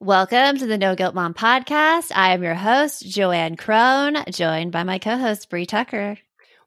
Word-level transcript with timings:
Welcome 0.00 0.58
to 0.58 0.66
the 0.66 0.78
No 0.78 0.94
Guilt 0.94 1.16
Mom 1.16 1.34
podcast. 1.34 2.12
I 2.14 2.32
am 2.32 2.40
your 2.40 2.54
host, 2.54 3.04
Joanne 3.04 3.56
Crone, 3.56 4.16
joined 4.30 4.70
by 4.70 4.84
my 4.84 5.00
co-host 5.00 5.50
Brie 5.50 5.66
Tucker. 5.66 6.16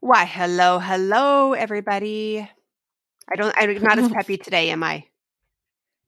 Why, 0.01 0.25
hello, 0.25 0.79
hello, 0.79 1.53
everybody. 1.53 2.39
I 3.31 3.35
don't 3.37 3.55
I'm 3.57 3.81
not 3.81 3.99
as 3.99 4.09
peppy 4.09 4.35
today, 4.43 4.69
am 4.71 4.83
I? 4.83 5.05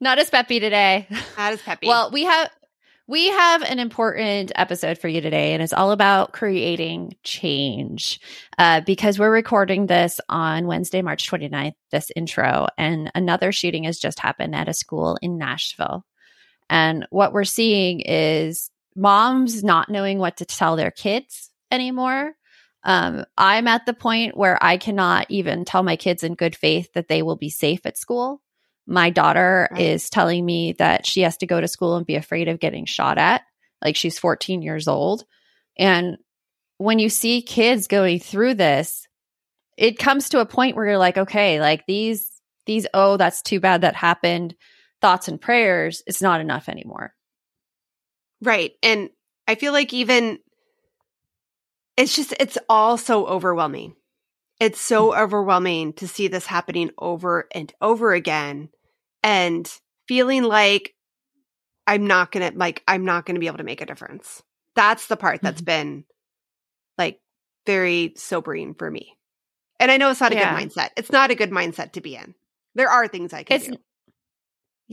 Not 0.01 0.19
as 0.19 0.29
peppy 0.29 0.59
today. 0.59 1.07
Not 1.37 1.53
as 1.53 1.61
peppy. 1.61 1.87
well, 1.87 2.11
we 2.11 2.25
have 2.25 2.49
we 3.07 3.29
have 3.29 3.61
an 3.61 3.79
important 3.79 4.51
episode 4.55 4.97
for 4.97 5.07
you 5.07 5.21
today, 5.21 5.53
and 5.53 5.63
it's 5.63 5.71
all 5.71 5.91
about 5.91 6.33
creating 6.33 7.15
change 7.23 8.19
uh, 8.57 8.81
because 8.81 9.17
we're 9.17 9.31
recording 9.31 9.85
this 9.85 10.19
on 10.27 10.67
Wednesday, 10.67 11.01
March 11.01 11.31
29th, 11.31 11.75
this 11.89 12.11
intro, 12.17 12.67
and 12.77 13.09
another 13.15 13.53
shooting 13.53 13.85
has 13.85 13.97
just 13.97 14.19
happened 14.19 14.53
at 14.53 14.67
a 14.67 14.73
school 14.73 15.17
in 15.21 15.37
Nashville. 15.37 16.05
And 16.69 17.07
what 17.09 17.33
we're 17.33 17.43
seeing 17.43 18.01
is 18.01 18.69
moms 18.95 19.63
not 19.63 19.89
knowing 19.89 20.19
what 20.19 20.37
to 20.37 20.45
tell 20.45 20.75
their 20.75 20.91
kids 20.91 21.49
anymore. 21.71 22.33
Um, 22.83 23.25
I'm 23.37 23.67
at 23.67 23.85
the 23.85 23.93
point 23.93 24.35
where 24.35 24.61
I 24.61 24.77
cannot 24.77 25.27
even 25.29 25.65
tell 25.65 25.83
my 25.83 25.95
kids 25.95 26.23
in 26.23 26.35
good 26.35 26.55
faith 26.55 26.91
that 26.93 27.07
they 27.07 27.21
will 27.21 27.37
be 27.37 27.49
safe 27.49 27.85
at 27.85 27.97
school. 27.97 28.41
My 28.85 29.09
daughter 29.09 29.69
right. 29.71 29.81
is 29.81 30.09
telling 30.09 30.45
me 30.45 30.73
that 30.73 31.05
she 31.05 31.21
has 31.21 31.37
to 31.37 31.47
go 31.47 31.61
to 31.61 31.67
school 31.67 31.95
and 31.95 32.05
be 32.05 32.15
afraid 32.15 32.49
of 32.49 32.59
getting 32.59 32.85
shot 32.85 33.17
at. 33.17 33.43
Like 33.81 33.95
she's 33.95 34.19
14 34.19 34.61
years 34.61 34.87
old. 34.87 35.23
And 35.77 36.17
when 36.77 36.99
you 36.99 37.09
see 37.09 37.41
kids 37.41 37.87
going 37.87 38.19
through 38.19 38.55
this, 38.55 39.07
it 39.77 39.97
comes 39.97 40.29
to 40.29 40.41
a 40.41 40.45
point 40.45 40.75
where 40.75 40.85
you're 40.85 40.97
like, 40.97 41.17
okay, 41.17 41.59
like 41.61 41.85
these, 41.87 42.29
these, 42.65 42.85
oh, 42.93 43.17
that's 43.17 43.41
too 43.41 43.59
bad 43.59 43.81
that 43.81 43.95
happened 43.95 44.55
thoughts 45.03 45.27
and 45.27 45.39
prayers, 45.39 46.01
it's 46.07 46.21
not 46.21 46.41
enough 46.41 46.69
anymore. 46.69 47.13
Right. 48.41 48.71
And 48.81 49.09
I 49.47 49.55
feel 49.55 49.73
like 49.73 49.93
even 49.93 50.39
it's 51.97 52.15
just, 52.15 52.33
it's 52.39 52.57
all 52.69 52.97
so 52.97 53.27
overwhelming. 53.27 53.95
It's 54.59 54.79
so 54.79 55.09
mm-hmm. 55.09 55.21
overwhelming 55.21 55.93
to 55.93 56.07
see 56.07 56.29
this 56.29 56.45
happening 56.45 56.91
over 56.97 57.47
and 57.53 57.71
over 57.81 58.13
again 58.13 58.69
and 59.21 59.69
feeling 60.07 60.43
like 60.43 60.95
I'm 61.85 62.07
not 62.07 62.31
going 62.31 62.51
to, 62.51 62.57
like, 62.57 62.81
I'm 62.87 63.03
not 63.03 63.25
going 63.25 63.35
to 63.35 63.41
be 63.41 63.47
able 63.47 63.57
to 63.57 63.63
make 63.65 63.81
a 63.81 63.85
difference. 63.85 64.41
That's 64.73 65.07
the 65.07 65.17
part 65.17 65.41
that's 65.41 65.61
mm-hmm. 65.61 65.65
been 65.65 66.05
like 66.97 67.19
very 67.65 68.13
sobering 68.15 68.73
for 68.73 68.89
me. 68.89 69.17
And 69.81 69.91
I 69.91 69.97
know 69.97 70.09
it's 70.09 70.21
not 70.21 70.31
a 70.31 70.35
yeah. 70.35 70.57
good 70.57 70.69
mindset. 70.69 70.89
It's 70.95 71.11
not 71.11 71.29
a 71.29 71.35
good 71.35 71.51
mindset 71.51 71.91
to 71.93 72.01
be 72.01 72.15
in. 72.15 72.35
There 72.73 72.89
are 72.89 73.07
things 73.09 73.33
I 73.33 73.43
can 73.43 73.57
it's, 73.57 73.67
do. 73.67 73.77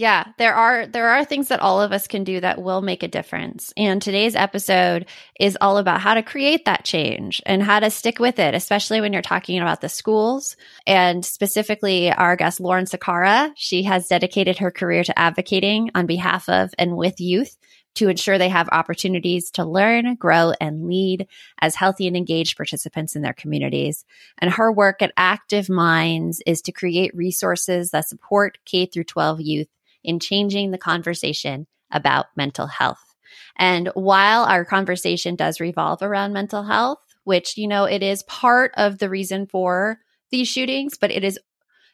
Yeah, 0.01 0.29
there 0.39 0.55
are 0.55 0.87
there 0.87 1.11
are 1.11 1.27
things 1.27 1.49
that 1.49 1.61
all 1.61 1.83
of 1.83 1.93
us 1.93 2.07
can 2.07 2.25
do 2.25 2.41
that 2.41 2.63
will 2.63 2.81
make 2.81 3.03
a 3.03 3.09
difference. 3.09 3.71
And 3.77 4.01
today's 4.01 4.35
episode 4.35 5.05
is 5.39 5.59
all 5.61 5.77
about 5.77 6.01
how 6.01 6.15
to 6.15 6.23
create 6.23 6.65
that 6.65 6.87
change 6.87 7.43
and 7.45 7.63
how 7.63 7.81
to 7.81 7.91
stick 7.91 8.19
with 8.19 8.39
it, 8.39 8.55
especially 8.55 9.03
when 9.03 9.13
you're 9.13 9.21
talking 9.21 9.61
about 9.61 9.83
the 9.83 9.91
schools 9.91 10.57
and 10.87 11.23
specifically 11.23 12.11
our 12.11 12.35
guest 12.35 12.61
Lauren 12.61 12.87
Cikara. 12.87 13.53
She 13.57 13.83
has 13.83 14.09
dedicated 14.09 14.57
her 14.57 14.71
career 14.71 15.05
to 15.05 15.19
advocating 15.19 15.91
on 15.95 16.07
behalf 16.07 16.49
of 16.49 16.71
and 16.79 16.97
with 16.97 17.21
youth 17.21 17.59
to 17.97 18.09
ensure 18.09 18.39
they 18.39 18.49
have 18.49 18.71
opportunities 18.73 19.51
to 19.51 19.67
learn, 19.67 20.15
grow, 20.15 20.55
and 20.63 20.87
lead 20.87 21.27
as 21.61 21.75
healthy 21.75 22.07
and 22.07 22.17
engaged 22.17 22.57
participants 22.57 23.17
in 23.17 23.23
their 23.23 23.35
communities. 23.35 24.07
And 24.39 24.51
her 24.51 24.73
work 24.73 25.03
at 25.03 25.13
Active 25.19 25.69
Minds 25.69 26.41
is 26.47 26.63
to 26.63 26.73
create 26.73 27.15
resources 27.15 27.91
that 27.91 28.09
support 28.09 28.57
K 28.65 28.87
through 28.87 29.05
12 29.05 29.43
youth 29.43 29.69
in 30.05 30.21
changing 30.21 30.71
the 30.71 30.79
conversation 30.79 31.67
about 31.91 32.27
mental 32.37 32.67
health. 32.67 33.15
And 33.57 33.91
while 33.95 34.45
our 34.45 34.65
conversation 34.65 35.37
does 35.37 35.61
revolve 35.61 36.03
around 36.03 36.33
mental 36.33 36.63
health, 36.63 36.99
which, 37.25 37.57
you 37.57 37.69
know, 37.69 37.85
it 37.85 38.03
is 38.03 38.23
part 38.25 38.73
of 38.77 38.99
the 38.99 39.11
reason 39.11 39.47
for 39.47 39.99
these 40.31 40.49
shootings, 40.49 40.97
but 40.99 41.11
it 41.11 41.25
is 41.25 41.39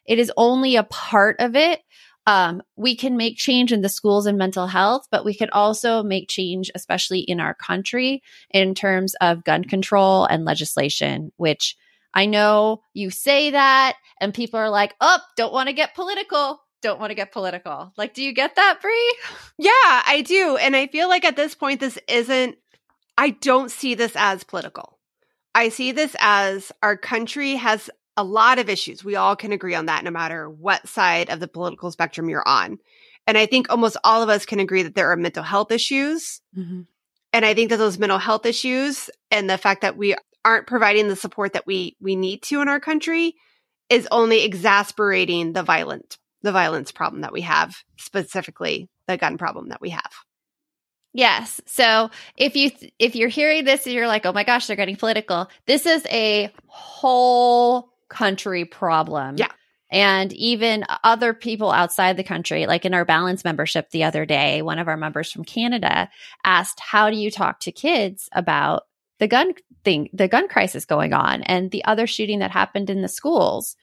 it 0.05 0.19
is 0.19 0.31
only 0.37 0.77
a 0.77 0.83
part 0.83 1.35
of 1.39 1.55
it. 1.55 1.81
Um, 2.25 2.61
we 2.75 2.95
can 2.95 3.17
make 3.17 3.37
change 3.37 3.71
in 3.71 3.81
the 3.81 3.89
schools 3.89 4.25
and 4.25 4.37
mental 4.37 4.67
health, 4.67 5.07
but 5.11 5.25
we 5.25 5.33
could 5.33 5.49
also 5.51 6.03
make 6.03 6.29
change, 6.29 6.71
especially 6.75 7.19
in 7.19 7.39
our 7.39 7.53
country, 7.53 8.21
in 8.51 8.73
terms 8.73 9.15
of 9.21 9.43
gun 9.43 9.63
control 9.63 10.25
and 10.25 10.45
legislation, 10.45 11.31
which 11.37 11.77
I 12.13 12.25
know 12.25 12.81
you 12.93 13.11
say 13.11 13.51
that 13.51 13.95
and 14.19 14.33
people 14.33 14.59
are 14.59 14.69
like, 14.69 14.95
oh, 14.99 15.19
don't 15.35 15.53
want 15.53 15.67
to 15.67 15.73
get 15.73 15.95
political 15.95 16.59
don't 16.81 16.99
want 16.99 17.11
to 17.11 17.15
get 17.15 17.31
political. 17.31 17.91
Like, 17.97 18.13
do 18.13 18.23
you 18.23 18.33
get 18.33 18.55
that, 18.55 18.79
Brie? 18.81 19.15
Yeah, 19.57 19.71
I 19.73 20.23
do. 20.25 20.57
And 20.57 20.75
I 20.75 20.87
feel 20.87 21.09
like 21.09 21.25
at 21.25 21.35
this 21.35 21.55
point, 21.55 21.79
this 21.79 21.97
isn't, 22.07 22.57
I 23.17 23.31
don't 23.31 23.71
see 23.71 23.95
this 23.95 24.13
as 24.15 24.43
political. 24.43 24.97
I 25.55 25.69
see 25.69 25.91
this 25.91 26.15
as 26.19 26.71
our 26.83 26.95
country 26.95 27.55
has 27.55 27.89
a 28.15 28.23
lot 28.23 28.59
of 28.59 28.69
issues. 28.69 29.03
We 29.03 29.15
all 29.15 29.35
can 29.35 29.51
agree 29.51 29.75
on 29.75 29.87
that 29.87 30.03
no 30.03 30.11
matter 30.11 30.49
what 30.49 30.87
side 30.87 31.29
of 31.29 31.39
the 31.39 31.47
political 31.47 31.91
spectrum 31.91 32.29
you're 32.29 32.47
on. 32.47 32.77
And 33.25 33.37
I 33.37 33.45
think 33.45 33.69
almost 33.69 33.97
all 34.03 34.23
of 34.23 34.29
us 34.29 34.45
can 34.45 34.59
agree 34.59 34.83
that 34.83 34.95
there 34.95 35.11
are 35.11 35.17
mental 35.17 35.43
health 35.43 35.71
issues. 35.71 36.41
Mm-hmm. 36.57 36.81
And 37.33 37.45
I 37.45 37.53
think 37.53 37.69
that 37.69 37.77
those 37.77 37.99
mental 37.99 38.17
health 38.19 38.45
issues 38.45 39.09
and 39.29 39.49
the 39.49 39.57
fact 39.57 39.81
that 39.81 39.97
we 39.97 40.15
aren't 40.45 40.67
providing 40.67 41.09
the 41.09 41.15
support 41.15 41.53
that 41.53 41.67
we 41.67 41.97
we 41.99 42.15
need 42.15 42.41
to 42.43 42.61
in 42.61 42.69
our 42.69 42.79
country 42.79 43.35
is 43.89 44.07
only 44.11 44.43
exasperating 44.43 45.53
the 45.53 45.63
violent 45.63 46.17
the 46.41 46.51
violence 46.51 46.91
problem 46.91 47.21
that 47.21 47.33
we 47.33 47.41
have, 47.41 47.75
specifically 47.97 48.89
the 49.07 49.17
gun 49.17 49.37
problem 49.37 49.69
that 49.69 49.81
we 49.81 49.89
have. 49.89 50.11
Yes. 51.13 51.61
So 51.65 52.11
if 52.35 52.55
you 52.55 52.71
if 52.99 53.15
you're 53.15 53.29
hearing 53.29 53.65
this 53.65 53.85
and 53.85 53.95
you're 53.95 54.07
like, 54.07 54.25
"Oh 54.25 54.33
my 54.33 54.43
gosh, 54.43 54.67
they're 54.67 54.75
getting 54.75 54.97
political." 54.97 55.49
This 55.65 55.85
is 55.85 56.05
a 56.07 56.53
whole 56.67 57.89
country 58.09 58.65
problem. 58.65 59.37
Yeah. 59.37 59.51
And 59.89 60.33
even 60.33 60.83
other 61.03 61.33
people 61.33 61.71
outside 61.71 62.17
the 62.17 62.23
country, 62.23 62.65
like 62.65 62.83
in 62.83 62.93
our 62.93 63.05
balance 63.05 63.45
membership 63.45 63.89
the 63.89 64.03
other 64.03 64.25
day, 64.25 64.61
one 64.61 64.79
of 64.79 64.87
our 64.87 64.97
members 64.97 65.31
from 65.31 65.45
Canada 65.45 66.09
asked, 66.43 66.79
How 66.79 67.09
do 67.09 67.15
you 67.15 67.31
talk 67.31 67.61
to 67.61 67.71
kids 67.71 68.27
about 68.33 68.83
the 69.19 69.27
gun 69.27 69.53
thing, 69.85 70.09
the 70.11 70.27
gun 70.27 70.49
crisis 70.49 70.85
going 70.85 71.13
on 71.13 71.41
and 71.43 71.71
the 71.71 71.85
other 71.85 72.05
shooting 72.05 72.39
that 72.39 72.51
happened 72.51 72.89
in 72.89 73.01
the 73.01 73.07
schools? 73.07 73.77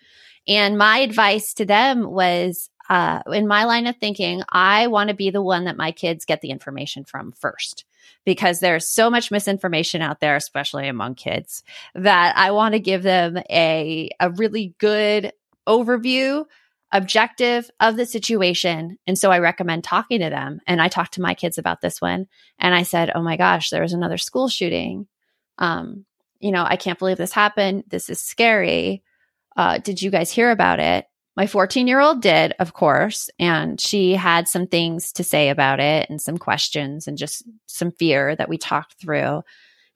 And 0.46 0.76
my 0.78 0.98
advice 0.98 1.54
to 1.54 1.64
them 1.64 2.10
was, 2.10 2.70
uh, 2.88 3.22
in 3.32 3.46
my 3.46 3.64
line 3.64 3.86
of 3.86 3.96
thinking, 3.96 4.42
I 4.48 4.88
want 4.88 5.08
to 5.08 5.14
be 5.14 5.30
the 5.30 5.42
one 5.42 5.64
that 5.64 5.76
my 5.76 5.92
kids 5.92 6.24
get 6.24 6.40
the 6.42 6.50
information 6.50 7.04
from 7.04 7.32
first 7.32 7.84
because 8.24 8.60
there's 8.60 8.88
so 8.88 9.10
much 9.10 9.30
misinformation 9.30 10.02
out 10.02 10.20
there, 10.20 10.36
especially 10.36 10.88
among 10.88 11.14
kids, 11.14 11.62
that 11.94 12.36
I 12.36 12.50
want 12.50 12.74
to 12.74 12.80
give 12.80 13.02
them 13.02 13.38
a, 13.50 14.10
a 14.20 14.30
really 14.30 14.74
good 14.78 15.32
overview, 15.66 16.44
objective 16.92 17.70
of 17.80 17.96
the 17.96 18.06
situation. 18.06 18.98
And 19.06 19.18
so 19.18 19.30
I 19.30 19.38
recommend 19.38 19.84
talking 19.84 20.20
to 20.20 20.30
them. 20.30 20.60
And 20.66 20.80
I 20.80 20.88
talked 20.88 21.14
to 21.14 21.22
my 21.22 21.34
kids 21.34 21.58
about 21.58 21.80
this 21.80 22.00
one 22.00 22.28
and 22.58 22.74
I 22.74 22.82
said, 22.82 23.10
Oh 23.14 23.22
my 23.22 23.36
gosh, 23.36 23.70
there 23.70 23.82
was 23.82 23.92
another 23.92 24.18
school 24.18 24.48
shooting. 24.48 25.06
Um, 25.58 26.04
you 26.38 26.52
know, 26.52 26.64
I 26.66 26.76
can't 26.76 26.98
believe 26.98 27.16
this 27.16 27.32
happened. 27.32 27.84
This 27.88 28.10
is 28.10 28.20
scary. 28.20 29.02
Uh, 29.56 29.78
did 29.78 30.02
you 30.02 30.10
guys 30.10 30.30
hear 30.30 30.50
about 30.50 30.80
it? 30.80 31.06
My 31.36 31.46
14 31.46 31.88
year 31.88 32.00
old 32.00 32.22
did, 32.22 32.54
of 32.58 32.74
course, 32.74 33.28
and 33.38 33.80
she 33.80 34.12
had 34.14 34.46
some 34.46 34.66
things 34.66 35.12
to 35.12 35.24
say 35.24 35.48
about 35.48 35.80
it 35.80 36.08
and 36.08 36.20
some 36.20 36.38
questions 36.38 37.08
and 37.08 37.18
just 37.18 37.42
some 37.66 37.90
fear 37.90 38.36
that 38.36 38.48
we 38.48 38.56
talked 38.56 38.94
through. 39.00 39.42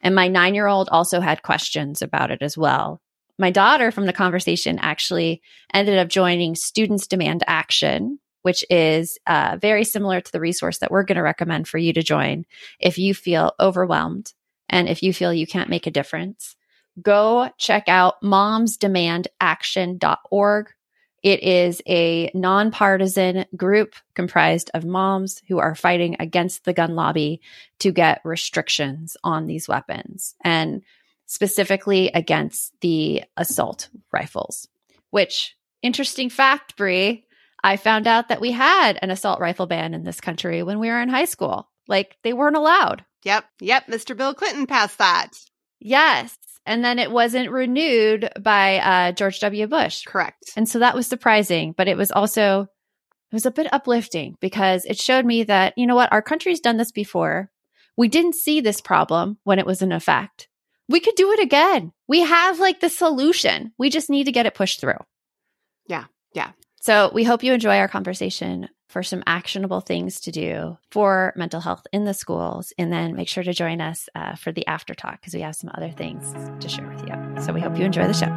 And 0.00 0.14
my 0.14 0.28
nine 0.28 0.54
year 0.54 0.66
old 0.66 0.88
also 0.90 1.20
had 1.20 1.42
questions 1.42 2.02
about 2.02 2.30
it 2.30 2.42
as 2.42 2.58
well 2.58 3.00
my 3.38 3.50
daughter 3.50 3.90
from 3.90 4.06
the 4.06 4.12
conversation 4.12 4.78
actually 4.80 5.40
ended 5.72 5.98
up 5.98 6.08
joining 6.08 6.56
Students 6.56 7.06
Demand 7.06 7.44
Action, 7.46 8.18
which 8.42 8.64
is 8.68 9.18
uh, 9.26 9.56
very 9.60 9.84
similar 9.84 10.20
to 10.20 10.32
the 10.32 10.40
resource 10.40 10.78
that 10.78 10.90
we're 10.90 11.04
going 11.04 11.16
to 11.16 11.22
recommend 11.22 11.68
for 11.68 11.78
you 11.78 11.92
to 11.92 12.02
join 12.02 12.44
if 12.80 12.98
you 12.98 13.14
feel 13.14 13.54
overwhelmed 13.60 14.32
and 14.68 14.88
if 14.88 15.02
you 15.02 15.12
feel 15.12 15.32
you 15.32 15.46
can't 15.46 15.70
make 15.70 15.86
a 15.86 15.92
difference. 15.92 16.56
Go 17.00 17.50
check 17.58 17.88
out 17.88 18.20
momsdemandaction.org. 18.22 20.74
It 21.22 21.42
is 21.42 21.82
a 21.86 22.30
nonpartisan 22.32 23.44
group 23.56 23.94
comprised 24.14 24.70
of 24.72 24.84
moms 24.84 25.42
who 25.48 25.58
are 25.58 25.74
fighting 25.74 26.14
against 26.20 26.64
the 26.64 26.72
gun 26.72 26.94
lobby 26.94 27.40
to 27.80 27.90
get 27.90 28.20
restrictions 28.24 29.16
on 29.24 29.46
these 29.46 29.66
weapons. 29.66 30.36
And 30.44 30.82
specifically 31.26 32.12
against 32.14 32.72
the 32.80 33.24
assault 33.36 33.88
rifles, 34.12 34.68
which 35.10 35.56
interesting 35.82 36.30
fact, 36.30 36.76
Brie, 36.76 37.26
I 37.62 37.76
found 37.76 38.06
out 38.06 38.28
that 38.28 38.40
we 38.40 38.52
had 38.52 38.98
an 39.02 39.10
assault 39.10 39.40
rifle 39.40 39.66
ban 39.66 39.94
in 39.94 40.04
this 40.04 40.20
country 40.20 40.62
when 40.62 40.78
we 40.78 40.88
were 40.88 41.00
in 41.00 41.08
high 41.08 41.24
school. 41.24 41.68
Like 41.86 42.16
they 42.22 42.32
weren't 42.32 42.56
allowed. 42.56 43.04
Yep. 43.24 43.44
Yep. 43.60 43.86
Mr. 43.88 44.16
Bill 44.16 44.34
Clinton 44.34 44.66
passed 44.66 44.98
that. 44.98 45.30
Yes. 45.80 46.36
And 46.68 46.84
then 46.84 46.98
it 46.98 47.10
wasn't 47.10 47.50
renewed 47.50 48.30
by 48.40 48.78
uh, 48.78 49.12
George 49.12 49.40
W. 49.40 49.66
Bush. 49.66 50.04
Correct. 50.04 50.52
And 50.56 50.68
so 50.68 50.78
that 50.78 50.94
was 50.94 51.06
surprising, 51.06 51.74
but 51.76 51.88
it 51.88 51.96
was 51.96 52.12
also 52.12 52.62
it 52.62 53.34
was 53.34 53.46
a 53.46 53.50
bit 53.50 53.72
uplifting 53.72 54.36
because 54.40 54.84
it 54.84 54.98
showed 54.98 55.26
me 55.26 55.42
that, 55.44 55.74
you 55.76 55.86
know 55.86 55.96
what, 55.96 56.12
our 56.12 56.22
country's 56.22 56.60
done 56.60 56.76
this 56.76 56.92
before. 56.92 57.50
We 57.96 58.08
didn't 58.08 58.36
see 58.36 58.60
this 58.60 58.80
problem 58.80 59.38
when 59.44 59.58
it 59.58 59.66
was 59.66 59.82
in 59.82 59.92
effect 59.92 60.48
we 60.88 61.00
could 61.00 61.14
do 61.14 61.32
it 61.32 61.40
again. 61.40 61.92
We 62.08 62.20
have 62.20 62.58
like 62.58 62.80
the 62.80 62.88
solution. 62.88 63.72
We 63.78 63.90
just 63.90 64.10
need 64.10 64.24
to 64.24 64.32
get 64.32 64.46
it 64.46 64.54
pushed 64.54 64.80
through. 64.80 64.98
Yeah. 65.86 66.04
So 66.80 67.10
we 67.12 67.24
hope 67.24 67.42
you 67.42 67.52
enjoy 67.52 67.78
our 67.78 67.88
conversation 67.88 68.68
for 68.88 69.02
some 69.02 69.22
actionable 69.26 69.80
things 69.80 70.20
to 70.20 70.30
do 70.30 70.78
for 70.90 71.32
mental 71.36 71.60
health 71.60 71.86
in 71.92 72.04
the 72.04 72.14
schools. 72.14 72.72
And 72.78 72.92
then 72.92 73.14
make 73.14 73.28
sure 73.28 73.42
to 73.42 73.52
join 73.52 73.80
us 73.80 74.08
uh, 74.14 74.34
for 74.34 74.50
the 74.52 74.66
after 74.66 74.94
talk 74.94 75.20
because 75.20 75.34
we 75.34 75.40
have 75.40 75.56
some 75.56 75.70
other 75.74 75.90
things 75.90 76.32
to 76.60 76.68
share 76.68 76.88
with 76.88 77.06
you. 77.06 77.42
So 77.42 77.52
we 77.52 77.60
hope 77.60 77.78
you 77.78 77.84
enjoy 77.84 78.06
the 78.06 78.14
show. 78.14 78.34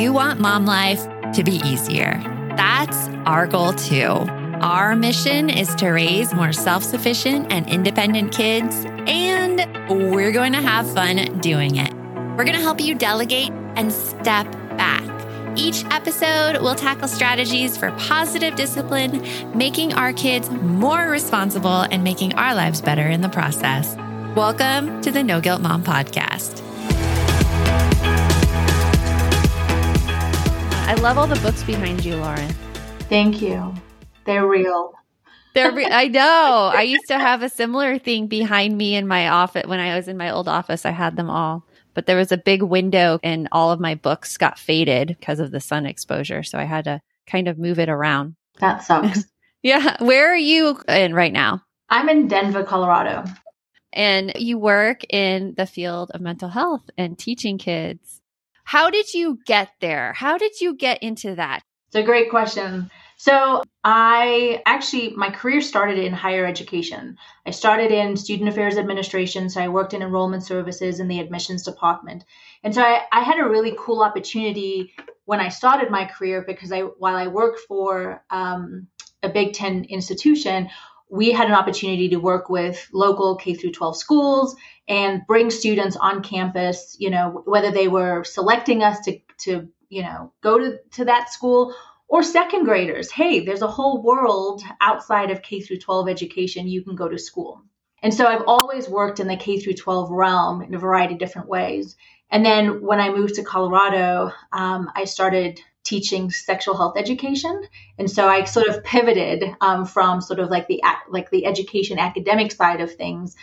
You 0.00 0.12
want 0.12 0.40
mom 0.40 0.66
life 0.66 1.06
to 1.32 1.42
be 1.42 1.56
easier. 1.64 2.22
That's 2.56 3.08
our 3.26 3.46
goal 3.46 3.72
too. 3.72 4.26
Our 4.60 4.96
mission 4.96 5.50
is 5.50 5.74
to 5.76 5.90
raise 5.90 6.32
more 6.34 6.52
self 6.52 6.82
sufficient 6.82 7.52
and 7.52 7.68
independent 7.68 8.32
kids 8.32 8.84
and 9.06 9.66
we're 9.88 10.32
going 10.32 10.52
to 10.52 10.62
have 10.62 10.90
fun 10.92 11.40
doing 11.40 11.76
it. 11.76 11.92
We're 12.36 12.44
going 12.44 12.56
to 12.56 12.62
help 12.62 12.80
you 12.80 12.94
delegate 12.94 13.52
and 13.76 13.92
step 13.92 14.50
back. 14.76 15.15
Each 15.58 15.84
episode 15.86 16.60
we'll 16.60 16.74
tackle 16.74 17.08
strategies 17.08 17.78
for 17.78 17.90
positive 17.92 18.56
discipline, 18.56 19.26
making 19.56 19.94
our 19.94 20.12
kids 20.12 20.50
more 20.50 21.08
responsible 21.08 21.80
and 21.90 22.04
making 22.04 22.34
our 22.34 22.54
lives 22.54 22.82
better 22.82 23.06
in 23.08 23.22
the 23.22 23.30
process. 23.30 23.96
Welcome 24.36 25.00
to 25.00 25.10
the 25.10 25.24
No 25.24 25.40
Guilt 25.40 25.62
Mom 25.62 25.82
Podcast. 25.82 26.60
I 30.88 30.94
love 31.00 31.16
all 31.16 31.26
the 31.26 31.40
books 31.40 31.62
behind 31.62 32.04
you, 32.04 32.16
Lauren. 32.16 32.50
Thank 33.08 33.40
you. 33.40 33.74
They're 34.26 34.46
real. 34.46 34.92
They're 35.54 35.72
re- 35.72 35.88
I 35.90 36.08
know. 36.08 36.70
I 36.74 36.82
used 36.86 37.08
to 37.08 37.18
have 37.18 37.42
a 37.42 37.48
similar 37.48 37.98
thing 37.98 38.26
behind 38.26 38.76
me 38.76 38.94
in 38.94 39.06
my 39.08 39.28
office 39.28 39.66
when 39.66 39.80
I 39.80 39.96
was 39.96 40.06
in 40.06 40.18
my 40.18 40.30
old 40.30 40.48
office. 40.48 40.84
I 40.84 40.90
had 40.90 41.16
them 41.16 41.30
all, 41.30 41.64
but 41.96 42.04
there 42.04 42.18
was 42.18 42.30
a 42.30 42.36
big 42.36 42.62
window 42.62 43.18
and 43.24 43.48
all 43.50 43.72
of 43.72 43.80
my 43.80 43.94
books 43.94 44.36
got 44.36 44.58
faded 44.58 45.08
because 45.08 45.40
of 45.40 45.50
the 45.50 45.60
sun 45.60 45.86
exposure. 45.86 46.42
So 46.42 46.58
I 46.58 46.64
had 46.64 46.84
to 46.84 47.00
kind 47.26 47.48
of 47.48 47.58
move 47.58 47.78
it 47.78 47.88
around. 47.88 48.36
That 48.60 48.84
sucks. 48.84 49.24
yeah. 49.62 49.96
Where 50.00 50.30
are 50.30 50.36
you 50.36 50.78
in 50.86 51.14
right 51.14 51.32
now? 51.32 51.62
I'm 51.88 52.10
in 52.10 52.28
Denver, 52.28 52.64
Colorado. 52.64 53.24
And 53.94 54.32
you 54.36 54.58
work 54.58 55.04
in 55.08 55.54
the 55.56 55.66
field 55.66 56.10
of 56.12 56.20
mental 56.20 56.50
health 56.50 56.82
and 56.98 57.18
teaching 57.18 57.56
kids. 57.56 58.20
How 58.64 58.90
did 58.90 59.14
you 59.14 59.38
get 59.46 59.70
there? 59.80 60.12
How 60.12 60.36
did 60.36 60.60
you 60.60 60.76
get 60.76 61.02
into 61.02 61.36
that? 61.36 61.62
It's 61.88 61.96
a 61.96 62.02
great 62.02 62.28
question. 62.28 62.90
So 63.16 63.62
I 63.82 64.62
actually, 64.66 65.14
my 65.16 65.30
career 65.30 65.62
started 65.62 65.98
in 65.98 66.12
higher 66.12 66.44
education. 66.44 67.16
I 67.46 67.50
started 67.50 67.90
in 67.90 68.16
student 68.16 68.50
affairs 68.50 68.76
administration. 68.76 69.48
So 69.48 69.60
I 69.62 69.68
worked 69.68 69.94
in 69.94 70.02
enrollment 70.02 70.44
services 70.44 71.00
in 71.00 71.08
the 71.08 71.20
admissions 71.20 71.62
department. 71.62 72.24
And 72.62 72.74
so 72.74 72.82
I, 72.82 73.02
I 73.10 73.22
had 73.22 73.38
a 73.38 73.48
really 73.48 73.74
cool 73.78 74.02
opportunity 74.02 74.94
when 75.24 75.40
I 75.40 75.48
started 75.48 75.90
my 75.90 76.04
career 76.04 76.44
because 76.46 76.70
I, 76.72 76.80
while 76.80 77.16
I 77.16 77.28
worked 77.28 77.60
for 77.60 78.22
um, 78.30 78.86
a 79.22 79.30
Big 79.30 79.54
Ten 79.54 79.84
institution, 79.84 80.68
we 81.08 81.32
had 81.32 81.48
an 81.48 81.54
opportunity 81.54 82.10
to 82.10 82.16
work 82.16 82.50
with 82.50 82.86
local 82.92 83.36
K 83.36 83.54
through 83.54 83.72
12 83.72 83.96
schools 83.96 84.56
and 84.88 85.26
bring 85.26 85.50
students 85.50 85.96
on 85.96 86.22
campus, 86.22 86.96
you 86.98 87.08
know, 87.08 87.42
whether 87.46 87.70
they 87.70 87.88
were 87.88 88.24
selecting 88.24 88.82
us 88.82 89.00
to, 89.06 89.20
to 89.38 89.68
you 89.88 90.02
know, 90.02 90.32
go 90.42 90.58
to, 90.58 90.78
to 90.92 91.06
that 91.06 91.32
school 91.32 91.74
or 92.08 92.22
second 92.22 92.64
graders. 92.64 93.10
Hey 93.10 93.40
there's 93.40 93.62
a 93.62 93.66
whole 93.66 94.02
world 94.02 94.62
outside 94.80 95.30
of 95.30 95.42
k 95.42 95.60
through 95.60 95.78
12 95.78 96.08
education 96.08 96.68
you 96.68 96.82
can 96.82 96.96
go 96.96 97.08
to 97.08 97.18
school. 97.18 97.62
And 98.02 98.12
so 98.12 98.26
i've 98.26 98.44
always 98.46 98.88
worked 98.88 99.20
in 99.20 99.26
the 99.26 99.36
k 99.36 99.58
through 99.58 99.74
12 99.74 100.10
realm 100.10 100.62
in 100.62 100.74
a 100.74 100.78
variety 100.78 101.14
of 101.14 101.20
different 101.20 101.48
ways. 101.48 101.96
And 102.30 102.44
then 102.44 102.82
when 102.82 103.00
i 103.00 103.10
moved 103.10 103.34
to 103.36 103.42
colorado 103.42 104.32
um, 104.52 104.90
i 104.94 105.04
started 105.04 105.60
teaching 105.84 106.32
sexual 106.32 106.76
health 106.76 106.96
education. 106.98 107.62
And 107.98 108.10
so 108.10 108.28
i 108.28 108.44
sort 108.44 108.68
of 108.68 108.84
pivoted 108.84 109.44
um, 109.60 109.86
from 109.86 110.20
sort 110.20 110.40
of 110.40 110.50
like 110.50 110.68
the 110.68 110.82
like 111.08 111.30
the 111.30 111.46
education 111.46 111.98
academic 111.98 112.52
side 112.52 112.80
of 112.80 112.94
things 112.94 113.36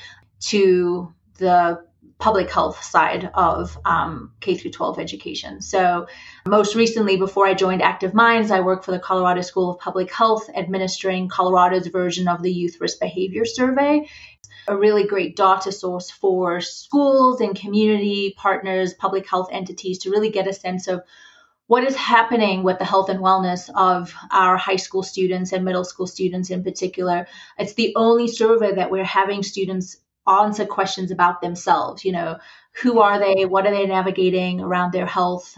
to 0.51 1.13
the 1.38 1.86
public 2.24 2.50
health 2.50 2.82
side 2.82 3.30
of 3.34 3.77
um, 3.84 4.32
K 4.39 4.56
through 4.56 4.72
12 4.72 4.98
education. 4.98 5.62
So, 5.62 6.08
most 6.48 6.74
recently, 6.74 7.18
before 7.18 7.46
I 7.46 7.53
joined 7.53 7.82
Active 7.82 8.13
Minds, 8.13 8.50
I 8.50 8.62
worked 8.62 8.86
for 8.86 8.92
the 8.92 9.00
Colorado 9.00 9.42
School 9.42 9.72
of 9.72 9.80
Public 9.80 10.10
Health, 10.10 10.50
administering 10.56 11.27
Colorado's 11.27 11.88
version 11.88 12.30
of 12.30 12.42
the 12.42 12.50
Youth 12.50 12.77
Risk 12.80 13.01
Behavior 13.01 13.44
Survey. 13.44 14.08
A 14.70 14.77
really 14.77 15.06
great 15.06 15.36
data 15.36 15.74
source 15.74 16.10
for 16.10 16.62
schools 16.62 17.42
and 17.42 17.60
community 17.60 18.34
partners, 18.38 18.94
public 18.94 19.30
health 19.30 19.50
entities 19.51 20.00
to 20.00 20.10
really 20.10 20.30
get 20.30 20.48
a 20.48 20.53
sense 20.53 20.88
of 20.88 21.03
what 21.68 21.84
is 21.84 21.96
happening 21.96 22.63
with 22.63 22.80
the 22.80 22.86
health 22.86 23.10
and 23.10 23.20
wellness 23.20 23.70
of 23.75 24.13
our 24.32 24.56
high 24.56 24.77
school 24.77 25.03
students 25.03 25.51
and 25.51 25.65
middle 25.65 25.84
school 25.84 26.08
students 26.08 26.50
in 26.50 26.63
particular. 26.63 27.27
It's 27.58 27.74
the 27.74 27.94
only 27.98 28.30
survey 28.30 28.75
that 28.75 28.92
we're 28.92 29.03
having 29.03 29.44
students 29.44 29.98
answer 30.27 30.65
questions 30.65 31.12
about 31.12 31.42
themselves. 31.42 32.06
You 32.06 32.13
know, 32.13 32.38
who 32.82 33.00
are 33.00 33.20
they? 33.20 33.46
What 33.46 33.65
are 33.65 33.72
they 33.72 33.86
navigating 33.86 34.62
around 34.62 34.92
their 34.92 35.06
health? 35.06 35.58